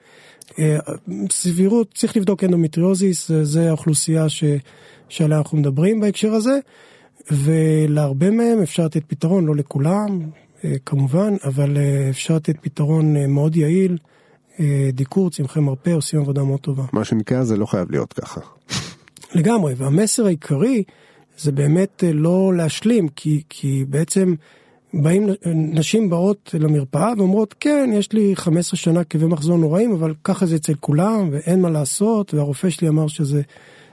סבירות, 1.31 1.95
צריך 1.95 2.17
לבדוק 2.17 2.45
אנדומטריוזיס, 2.45 3.31
זה 3.43 3.69
האוכלוסייה 3.69 4.29
ש, 4.29 4.45
שעליה 5.09 5.39
אנחנו 5.39 5.59
מדברים 5.59 6.01
בהקשר 6.01 6.33
הזה, 6.33 6.59
ולהרבה 7.31 8.31
מהם 8.31 8.63
אפשר 8.63 8.85
לתת 8.85 9.03
פתרון, 9.07 9.47
לא 9.47 9.57
לכולם 9.57 10.21
כמובן, 10.87 11.35
אבל 11.45 11.77
אה, 11.77 12.11
אפשר 12.11 12.35
לתת 12.35 12.57
פתרון 12.61 13.27
מאוד 13.27 13.57
יעיל. 13.57 13.99
דיקור, 14.93 15.31
צמחי 15.31 15.61
מרפא, 15.61 15.91
עושים 15.91 16.21
עבודה 16.21 16.45
מאוד 16.45 16.61
טובה. 16.61 16.85
מה 16.93 17.05
שנקרא 17.05 17.45
זה 17.45 17.57
לא 17.57 17.67
חייב 17.67 17.91
להיות 17.91 18.13
ככה. 18.13 18.41
לגמרי, 19.35 19.75
והמסר 19.77 20.27
העיקרי 20.27 20.83
זה 21.39 21.53
באמת 21.53 22.05
לא 22.13 22.53
להשלים, 22.57 23.09
כי, 23.09 23.43
כי 23.49 23.85
בעצם 23.89 24.35
באים, 24.95 25.29
נשים 25.55 26.11
באות 26.11 26.55
למרפאה 26.59 27.13
ואומרות, 27.19 27.55
כן, 27.61 27.91
יש 27.95 28.13
לי 28.13 28.37
15 28.37 28.79
שנה 28.79 29.05
כאבי 29.05 29.27
מחזור 29.27 29.59
נוראים, 29.59 29.93
אבל 29.93 30.15
ככה 30.25 30.47
זה 30.47 30.57
אצל 30.57 30.75
כולם, 30.75 31.29
ואין 31.33 31.61
מה 31.61 31.71
לעשות, 31.71 32.35
והרופא 32.35 32.71
שלי 32.71 32.89
אמר 32.89 33.07
שזה 33.07 33.43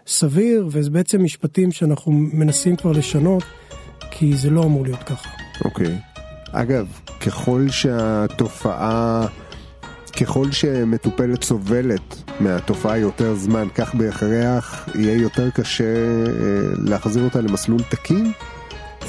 סביר, 0.07 0.67
וזה 0.71 0.89
בעצם 0.89 1.23
משפטים 1.23 1.71
שאנחנו 1.71 2.11
מנסים 2.11 2.75
כבר 2.75 2.91
לשנות, 2.91 3.43
כי 4.11 4.35
זה 4.35 4.49
לא 4.49 4.63
אמור 4.63 4.83
להיות 4.83 5.03
ככה. 5.03 5.29
אוקיי. 5.65 5.87
Okay. 5.87 6.10
אגב, 6.51 6.87
ככל 7.25 7.67
שהתופעה, 7.69 9.25
ככל 10.19 10.51
שמטופלת 10.51 11.43
סובלת 11.43 12.23
מהתופעה 12.39 12.97
יותר 12.97 13.35
זמן, 13.35 13.67
כך 13.75 13.95
בהכרח 13.95 14.89
יהיה 14.95 15.15
יותר 15.15 15.49
קשה 15.49 15.83
אה, 15.83 16.31
להחזיר 16.77 17.23
אותה 17.23 17.41
למסלול 17.41 17.81
תקין? 17.89 18.31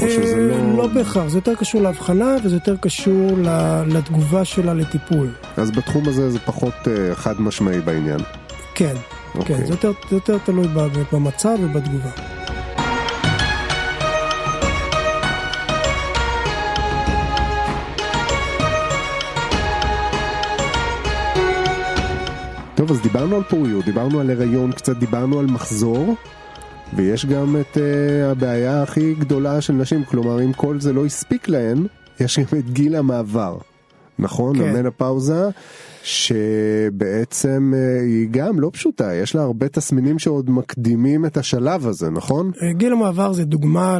או 0.00 0.08
שזה 0.08 0.34
אה, 0.34 0.40
לא... 0.40 0.76
לא 0.76 0.86
בהכרח, 0.86 1.28
זה 1.28 1.38
יותר 1.38 1.54
קשור 1.54 1.82
להבחנה 1.82 2.36
וזה 2.44 2.56
יותר 2.56 2.76
קשור 2.76 3.38
לתגובה 3.86 4.44
שלה 4.44 4.74
לטיפול. 4.74 5.28
אז 5.56 5.70
בתחום 5.70 6.08
הזה 6.08 6.30
זה 6.30 6.38
פחות 6.38 6.74
אה, 6.86 7.14
חד 7.14 7.40
משמעי 7.40 7.80
בעניין. 7.80 8.20
כן, 8.74 8.94
אוקיי. 9.34 9.56
כן, 9.56 9.66
זה 9.66 9.72
יותר, 9.72 9.92
זה 10.10 10.16
יותר 10.16 10.38
תלוי 10.44 10.66
במצב 11.12 11.56
ובתגובה. 11.60 12.10
טוב, 22.82 22.90
אז 22.90 23.00
דיברנו 23.00 23.36
על 23.36 23.42
פוריות, 23.42 23.84
דיברנו 23.84 24.20
על 24.20 24.30
הריון, 24.30 24.72
קצת 24.72 24.96
דיברנו 24.96 25.38
על 25.38 25.46
מחזור. 25.46 26.14
ויש 26.96 27.26
גם 27.26 27.56
את 27.60 27.76
uh, 27.76 27.80
הבעיה 28.30 28.82
הכי 28.82 29.14
גדולה 29.14 29.60
של 29.60 29.72
נשים, 29.72 30.04
כלומר 30.04 30.42
אם 30.42 30.52
כל 30.52 30.80
זה 30.80 30.92
לא 30.92 31.06
הספיק 31.06 31.48
להן, 31.48 31.86
יש 32.20 32.38
גם 32.38 32.58
את 32.58 32.70
גיל 32.70 32.96
המעבר, 32.96 33.58
נכון? 34.22 34.58
כן. 34.58 34.64
המנפאוזה, 34.64 35.48
שבעצם 36.02 37.72
uh, 37.74 38.02
היא 38.02 38.28
גם 38.30 38.60
לא 38.60 38.70
פשוטה, 38.72 39.14
יש 39.14 39.34
לה 39.34 39.42
הרבה 39.42 39.68
תסמינים 39.68 40.18
שעוד 40.18 40.50
מקדימים 40.50 41.26
את 41.26 41.36
השלב 41.36 41.86
הזה, 41.86 42.10
נכון? 42.10 42.50
אה, 42.62 42.72
גיל 42.72 42.92
המעבר 42.92 43.32
זה 43.32 43.44
דוגמה 43.44 43.98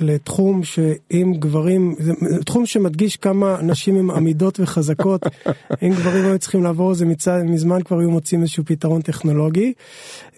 לתחום 0.00 0.62
שאם 0.62 1.32
גברים, 1.38 1.94
זה 1.98 2.12
תחום 2.44 2.66
שמדגיש 2.66 3.16
כמה 3.16 3.62
נשים 3.62 3.96
עם 3.96 4.10
עמידות 4.10 4.60
וחזקות, 4.60 5.22
אם 5.82 5.90
גברים 5.90 6.24
היו 6.24 6.38
צריכים 6.38 6.62
לעבור 6.62 6.94
זה 6.94 7.06
מצד, 7.06 7.42
מזמן 7.44 7.82
כבר 7.82 7.98
היו 7.98 8.10
מוצאים 8.10 8.42
איזשהו 8.42 8.64
פתרון 8.64 9.02
טכנולוגי. 9.02 9.72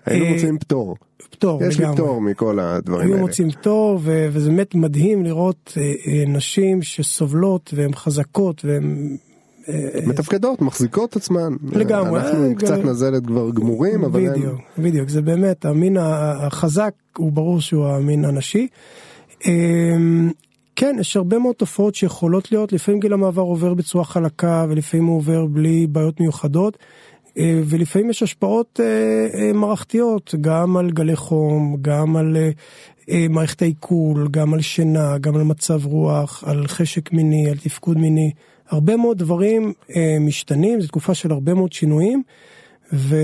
היינו 0.07 0.27
מוצאים 0.27 0.59
פטור. 0.59 0.97
פטור 1.35 1.65
יש 1.65 1.79
לי 1.79 1.87
פטור 1.93 2.21
מכל 2.21 2.59
הדברים 2.61 3.01
האלה. 3.01 3.15
היו 3.15 3.21
מוצאים 3.21 3.51
פטור 3.51 4.01
וזה 4.05 4.51
באמת 4.51 4.75
מדהים 4.75 5.25
לראות 5.25 5.73
אה, 5.77 5.83
אה, 5.83 6.25
נשים 6.27 6.83
שסובלות 6.83 7.75
והן 7.77 7.95
חזקות 7.95 8.65
והן... 8.65 9.17
אה, 9.69 10.01
מתפקדות, 10.07 10.63
מחזיקות 10.63 11.17
עצמן. 11.17 11.53
לגמרי. 11.73 12.21
אנחנו 12.21 12.45
עם 12.45 12.55
קצת 12.55 12.79
נזלת 12.79 13.27
כבר 13.27 13.51
גמורים, 13.51 14.05
אבל... 14.05 14.31
בדיוק, 14.31 14.61
בדיוק, 14.79 15.09
זה 15.09 15.23
באמת, 15.23 15.65
המין 15.65 15.97
החזק 16.01 16.95
הוא 17.17 17.33
ברור 17.33 17.61
שהוא 17.61 17.87
המין 17.87 18.25
הנשי. 18.25 18.69
כן, 20.77 20.97
יש 21.01 21.17
הרבה 21.17 21.39
מאוד 21.39 21.55
תופעות 21.55 21.95
שיכולות 21.95 22.53
להיות, 22.53 22.73
לפעמים 22.73 23.01
גיל 23.01 23.13
המעבר 23.13 23.43
עובר 23.43 23.75
בצורה 23.75 24.05
חלקה 24.05 24.67
ולפעמים 24.69 25.07
הוא 25.07 25.17
עובר 25.17 25.47
בלי 25.47 25.87
בעיות 25.87 26.21
מיוחדות. 26.21 26.79
אה, 27.39 27.61
ולפעמים 27.65 28.11
יש 28.11 28.23
השפעות 28.23 28.81
אה, 28.83 29.41
אה, 29.41 29.53
מערכתיות 29.53 30.35
גם 30.41 30.77
על 30.77 30.91
גלי 30.91 31.17
חום, 31.17 31.77
גם 31.83 32.17
על 32.17 32.37
מערכת 33.31 33.63
העיכול, 33.63 34.29
גם 34.31 34.55
על 34.55 34.61
שינה, 34.61 35.19
גם 35.19 35.37
על 35.37 35.43
מצב 35.43 35.87
רוח, 35.87 36.45
על 36.47 36.67
חשק 36.67 37.13
מיני, 37.13 37.51
על 37.51 37.57
תפקוד 37.57 37.99
מיני. 37.99 38.31
הרבה 38.69 38.97
מאוד 38.97 39.19
דברים 39.19 39.73
משתנים, 40.21 40.81
זו 40.81 40.89
תקופה 40.89 41.15
של 41.15 41.33
הרבה 41.33 41.55
מאוד 41.55 41.73
שינויים. 41.73 42.23
ו, 42.93 43.17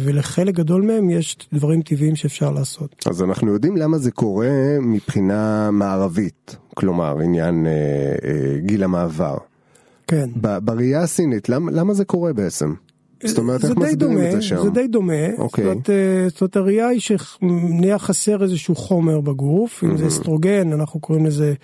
ולחלק 0.00 0.54
גדול 0.54 0.82
מהם 0.82 1.10
יש 1.10 1.36
דברים 1.52 1.82
טבעיים 1.82 2.16
שאפשר 2.16 2.50
לעשות. 2.50 3.04
אז 3.06 3.22
אנחנו 3.22 3.52
יודעים 3.52 3.76
למה 3.76 3.98
זה 3.98 4.10
קורה 4.10 4.50
מבחינה 4.80 5.70
מערבית, 5.70 6.56
כלומר 6.74 7.20
עניין 7.20 7.66
גיל 8.58 8.84
המעבר. 8.84 9.36
כן. 10.08 10.30
בראייה 10.64 11.02
הסינית, 11.02 11.48
למה, 11.48 11.70
למה 11.70 11.94
זה 11.94 12.04
קורה 12.04 12.32
בעצם? 12.32 12.74
זאת 13.24 13.38
אומרת, 13.38 13.64
איך 13.64 13.76
מסבירים 13.76 14.18
את 14.18 14.32
זה 14.32 14.42
שם? 14.42 14.62
זה 14.62 14.70
די 14.70 14.88
דומה, 14.88 15.36
אוקיי. 15.38 15.64
זאת, 15.64 15.90
אה, 15.90 16.28
זאת 16.28 16.40
אומרת, 16.40 16.56
הראייה 16.56 16.88
היא 16.88 17.00
שנהיה 17.00 17.98
חסר 17.98 18.42
איזשהו 18.42 18.74
חומר 18.74 19.20
בגוף, 19.20 19.84
אם 19.84 19.90
mm-hmm. 19.90 19.98
זה 19.98 20.06
אסטרוגן, 20.06 20.72
אנחנו 20.72 21.00
קוראים 21.00 21.26
לזה 21.26 21.54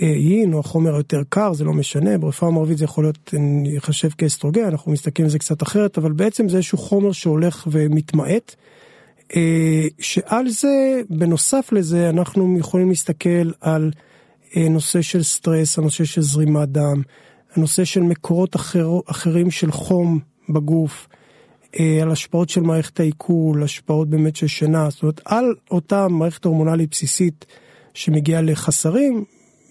יין, 0.00 0.52
או 0.52 0.60
החומר 0.60 0.94
היותר 0.94 1.22
קר, 1.28 1.52
זה 1.52 1.64
לא 1.64 1.72
משנה, 1.72 2.18
ברפואה 2.18 2.50
המערבית 2.50 2.78
זה 2.78 2.84
יכול 2.84 3.04
להיות, 3.04 3.34
ייחשב 3.64 4.08
כאסטרוגן, 4.18 4.64
אנחנו 4.64 4.92
מסתכלים 4.92 5.26
על 5.26 5.30
זה 5.30 5.38
קצת 5.38 5.62
אחרת, 5.62 5.98
אבל 5.98 6.12
בעצם 6.12 6.48
זה 6.48 6.56
איזשהו 6.56 6.78
חומר 6.78 7.12
שהולך 7.12 7.68
ומתמעט. 7.70 8.54
אה, 9.36 9.86
שעל 9.98 10.48
זה, 10.48 11.00
בנוסף 11.10 11.72
לזה, 11.72 12.10
אנחנו 12.10 12.58
יכולים 12.58 12.88
להסתכל 12.88 13.50
על 13.60 13.90
אה, 14.56 14.68
נושא 14.68 15.02
של 15.02 15.22
סטרס, 15.22 15.78
הנושא 15.78 16.04
של 16.04 16.22
זרימת 16.22 16.68
דם. 16.68 17.02
הנושא 17.58 17.84
של 17.84 18.00
מקורות 18.00 18.56
אחר, 18.56 18.88
אחרים 19.06 19.50
של 19.50 19.72
חום 19.72 20.18
בגוף, 20.48 21.08
אה, 21.80 22.02
על 22.02 22.10
השפעות 22.10 22.48
של 22.48 22.60
מערכת 22.60 23.00
העיכול, 23.00 23.62
השפעות 23.62 24.10
באמת 24.10 24.36
של 24.36 24.46
שינה, 24.46 24.90
זאת 24.90 25.02
אומרת 25.02 25.20
על 25.24 25.54
אותה 25.70 26.08
מערכת 26.08 26.44
הורמונלית 26.44 26.90
בסיסית 26.90 27.46
שמגיעה 27.94 28.42
לחסרים, 28.42 29.24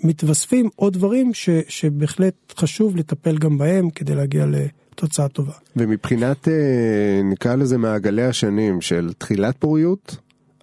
מתווספים 0.03 0.69
עוד 0.75 0.93
דברים 0.93 1.33
ש, 1.33 1.49
שבהחלט 1.67 2.53
חשוב 2.57 2.95
לטפל 2.95 3.37
גם 3.37 3.57
בהם 3.57 3.89
כדי 3.89 4.15
להגיע 4.15 4.45
לתוצאה 4.45 5.27
טובה. 5.27 5.53
ומבחינת 5.75 6.47
אה, 6.47 7.21
נקרא 7.23 7.55
לזה 7.55 7.77
מעגלי 7.77 8.23
השנים 8.23 8.81
של 8.81 9.13
תחילת 9.17 9.55
פוריות 9.59 10.17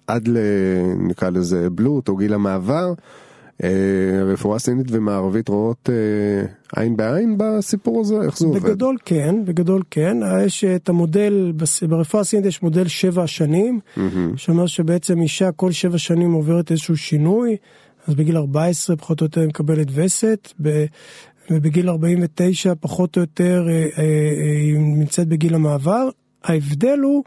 עד 0.07 0.27
ל... 0.27 0.37
נקרא 0.97 1.29
לזה 1.29 1.69
בלוט 1.69 2.09
או 2.09 2.15
גיל 2.15 2.33
המעבר, 2.33 2.93
אה, 3.63 4.23
רפואה 4.23 4.59
סינית 4.59 4.87
ומערבית 4.89 5.47
רואות 5.47 5.89
עין 6.75 6.97
בעין 6.97 7.37
בסיפור 7.37 8.01
הזה? 8.01 8.21
איך 8.21 8.37
זה 8.37 8.45
עובד? 8.45 8.61
בגדול 8.61 8.97
כן, 9.05 9.45
בגדול 9.45 9.83
כן. 9.91 10.17
יש 10.45 10.63
את 10.63 10.89
המודל, 10.89 11.53
ברפואה 11.89 12.21
הסינית 12.21 12.45
יש 12.45 12.63
מודל 12.63 12.87
שבע 12.87 13.27
שנים, 13.27 13.79
mm-hmm. 13.97 13.99
שאומר 14.35 14.65
שבעצם 14.65 15.21
אישה 15.21 15.51
כל 15.51 15.71
שבע 15.71 15.97
שנים 15.97 16.31
עוברת 16.31 16.71
איזשהו 16.71 16.97
שינוי, 16.97 17.57
אז 18.07 18.15
בגיל 18.15 18.37
14 18.37 18.95
פחות 18.95 19.21
או 19.21 19.25
יותר 19.25 19.41
היא 19.41 19.49
מקבלת 19.49 19.87
וסת, 19.93 20.53
ובגיל 21.49 21.89
49 21.89 22.73
פחות 22.79 23.17
או 23.17 23.21
יותר 23.21 23.67
אה, 23.69 24.01
היא 24.63 24.79
נמצאת 24.79 25.27
בגיל 25.27 25.55
המעבר. 25.55 26.09
ההבדל 26.43 26.99
הוא, 27.03 27.23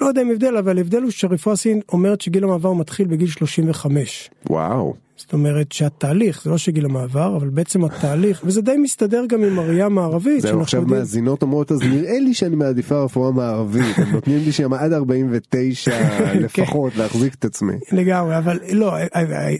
לא 0.00 0.06
יודע 0.06 0.22
אם 0.22 0.30
הבדל, 0.30 0.56
אבל 0.56 0.78
ההבדל 0.78 1.02
הוא 1.02 1.10
שהרפואה 1.10 1.52
הסינית 1.52 1.84
אומרת 1.92 2.20
שגיל 2.20 2.44
המעבר 2.44 2.72
מתחיל 2.72 3.06
בגיל 3.06 3.28
35. 3.28 4.30
וואו. 4.50 4.94
זאת 5.16 5.32
אומרת 5.32 5.72
שהתהליך, 5.72 6.42
זה 6.44 6.50
לא 6.50 6.58
שגיל 6.58 6.84
המעבר, 6.84 7.36
אבל 7.36 7.48
בעצם 7.48 7.84
התהליך, 7.84 8.42
וזה 8.44 8.62
די 8.62 8.76
מסתדר 8.76 9.24
גם 9.28 9.44
עם 9.44 9.58
הראייה 9.58 9.86
המערבית. 9.86 10.40
זהו 10.42 10.60
עכשיו 10.60 10.80
יודעים... 10.80 10.98
מאזינות 10.98 11.42
אומרות, 11.42 11.72
אז 11.72 11.82
נראה 11.82 12.18
לי 12.18 12.34
שאני 12.34 12.56
מעדיפה 12.56 13.04
רפואה 13.04 13.30
מערבית, 13.30 13.98
הם 13.98 14.12
נותנים 14.12 14.38
לי 14.44 14.52
שם 14.52 14.72
עד 14.72 14.92
49 14.92 15.90
כן. 16.18 16.38
לפחות 16.38 16.96
להחזיק 16.96 17.34
את 17.34 17.44
עצמי. 17.44 17.72
לגמרי, 17.92 18.38
אבל 18.38 18.58
לא, 18.72 18.92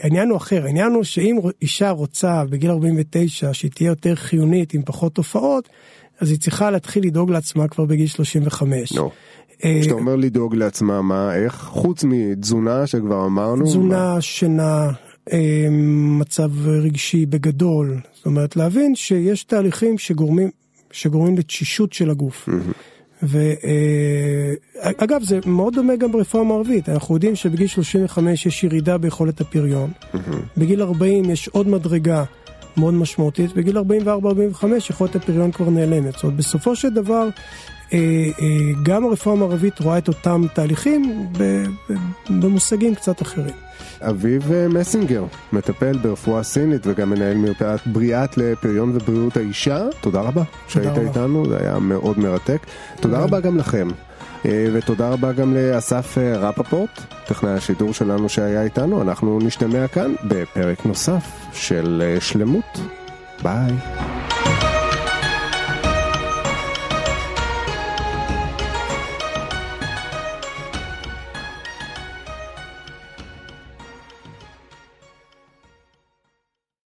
העניין 0.03 0.31
הוא 0.31 0.37
אחר, 0.37 0.65
העניין 0.65 0.93
הוא 0.93 1.05
שאם 1.05 1.39
אישה 1.63 1.91
רוצה 1.91 2.45
בגיל 2.51 2.71
49 2.71 3.53
שהיא 3.53 3.71
תהיה 3.71 3.89
יותר 3.89 4.15
חיונית 4.15 4.75
עם 4.75 4.83
פחות 4.83 5.15
תופעות, 5.15 5.69
אז 6.21 6.31
היא 6.31 6.39
צריכה 6.39 6.71
להתחיל 6.71 7.07
לדאוג 7.07 7.31
לעצמה 7.31 7.69
כבר 7.69 7.85
בגיל 7.85 8.07
35. 8.07 8.93
לא. 8.93 9.11
כשאתה 9.59 9.95
אומר 9.95 10.17
לדאוג 10.17 10.55
לעצמה, 10.55 11.03
מה, 11.03 11.35
איך? 11.35 11.55
חוץ 11.55 12.05
מתזונה 12.05 12.87
שכבר 12.87 13.27
אמרנו? 13.27 13.65
תזונה, 13.65 14.21
שינה, 14.21 14.91
אה, 15.33 15.69
מצב 16.19 16.67
רגשי 16.67 17.27
בגדול, 17.27 18.01
זאת 18.15 18.27
אומרת 18.27 18.57
להבין 18.57 18.95
שיש 18.95 19.45
תהליכים 19.45 19.99
שגורמים, 19.99 20.51
שגורמים 20.91 21.39
לתשישות 21.39 21.93
של 21.93 22.11
הגוף. 22.11 22.49
ואגב 23.23 25.21
אה, 25.21 25.25
זה 25.25 25.39
מאוד 25.47 25.75
דומה 25.75 25.97
גם 25.97 26.13
ברפואה 26.13 26.43
המערבית, 26.43 26.89
אנחנו 26.89 27.15
יודעים 27.15 27.37
שבגיל 27.37 27.67
35 27.67 28.47
יש 28.47 28.65
ירידה 28.65 28.99
ביכולת 28.99 29.41
הפריון, 29.41 29.91
בגיל 30.57 30.83
40 30.83 31.31
יש 31.31 31.49
עוד 31.49 31.69
מדרגה 31.69 32.25
מאוד 32.77 32.95
משמעותית, 32.95 33.53
בגיל 33.53 33.79
44-45 33.79 33.83
יכולת 34.91 35.17
הפריון 35.17 35.53
כבר 35.53 35.71
נעלמת. 35.71 36.13
זאת 36.13 36.23
אומרת, 36.23 36.37
בסופו 36.37 36.77
של 36.77 36.91
דבר, 36.91 37.23
אה, 37.23 37.29
אה, 37.29 37.76
גם 38.83 39.05
הרפואה 39.05 39.37
המערבית 39.37 39.81
רואה 39.81 39.99
את 39.99 40.09
אותם 40.09 40.43
תהליכים 40.55 41.27
במושגים 42.31 42.95
קצת 42.95 43.23
אחרים. 43.23 43.55
אביב 44.01 44.53
אה, 44.53 44.69
מסינגר, 44.69 45.25
מטפל 45.53 45.99
ברפואה 45.99 46.43
סינית 46.43 46.87
וגם 46.87 47.11
מנהל 47.11 47.37
מרפאת 47.37 47.87
בריאת 47.87 48.39
לפריון 48.39 48.91
ובריאות 48.95 49.37
האישה, 49.37 49.83
תודה 50.01 50.21
רבה 50.21 50.43
שהיית 50.69 50.99
איתנו, 50.99 51.49
זה 51.49 51.59
היה 51.61 51.79
מאוד 51.79 52.19
מרתק. 52.19 52.59
תודה 53.01 53.19
רבה 53.19 53.41
גם 53.41 53.59
לכם. 53.59 53.89
ותודה 54.45 55.09
רבה 55.09 55.33
גם 55.33 55.55
לאסף 55.55 56.19
רפפורט, 56.19 57.01
טכנאי 57.27 57.53
השידור 57.53 57.93
שלנו 57.93 58.29
שהיה 58.29 58.63
איתנו, 58.63 59.03
אנחנו 59.03 59.39
נשתמע 59.39 59.89
כאן 59.89 60.15
בפרק 60.25 60.87
נוסף 60.87 61.25
של 61.53 62.17
שלמות. 62.21 62.81
ביי. 63.43 63.73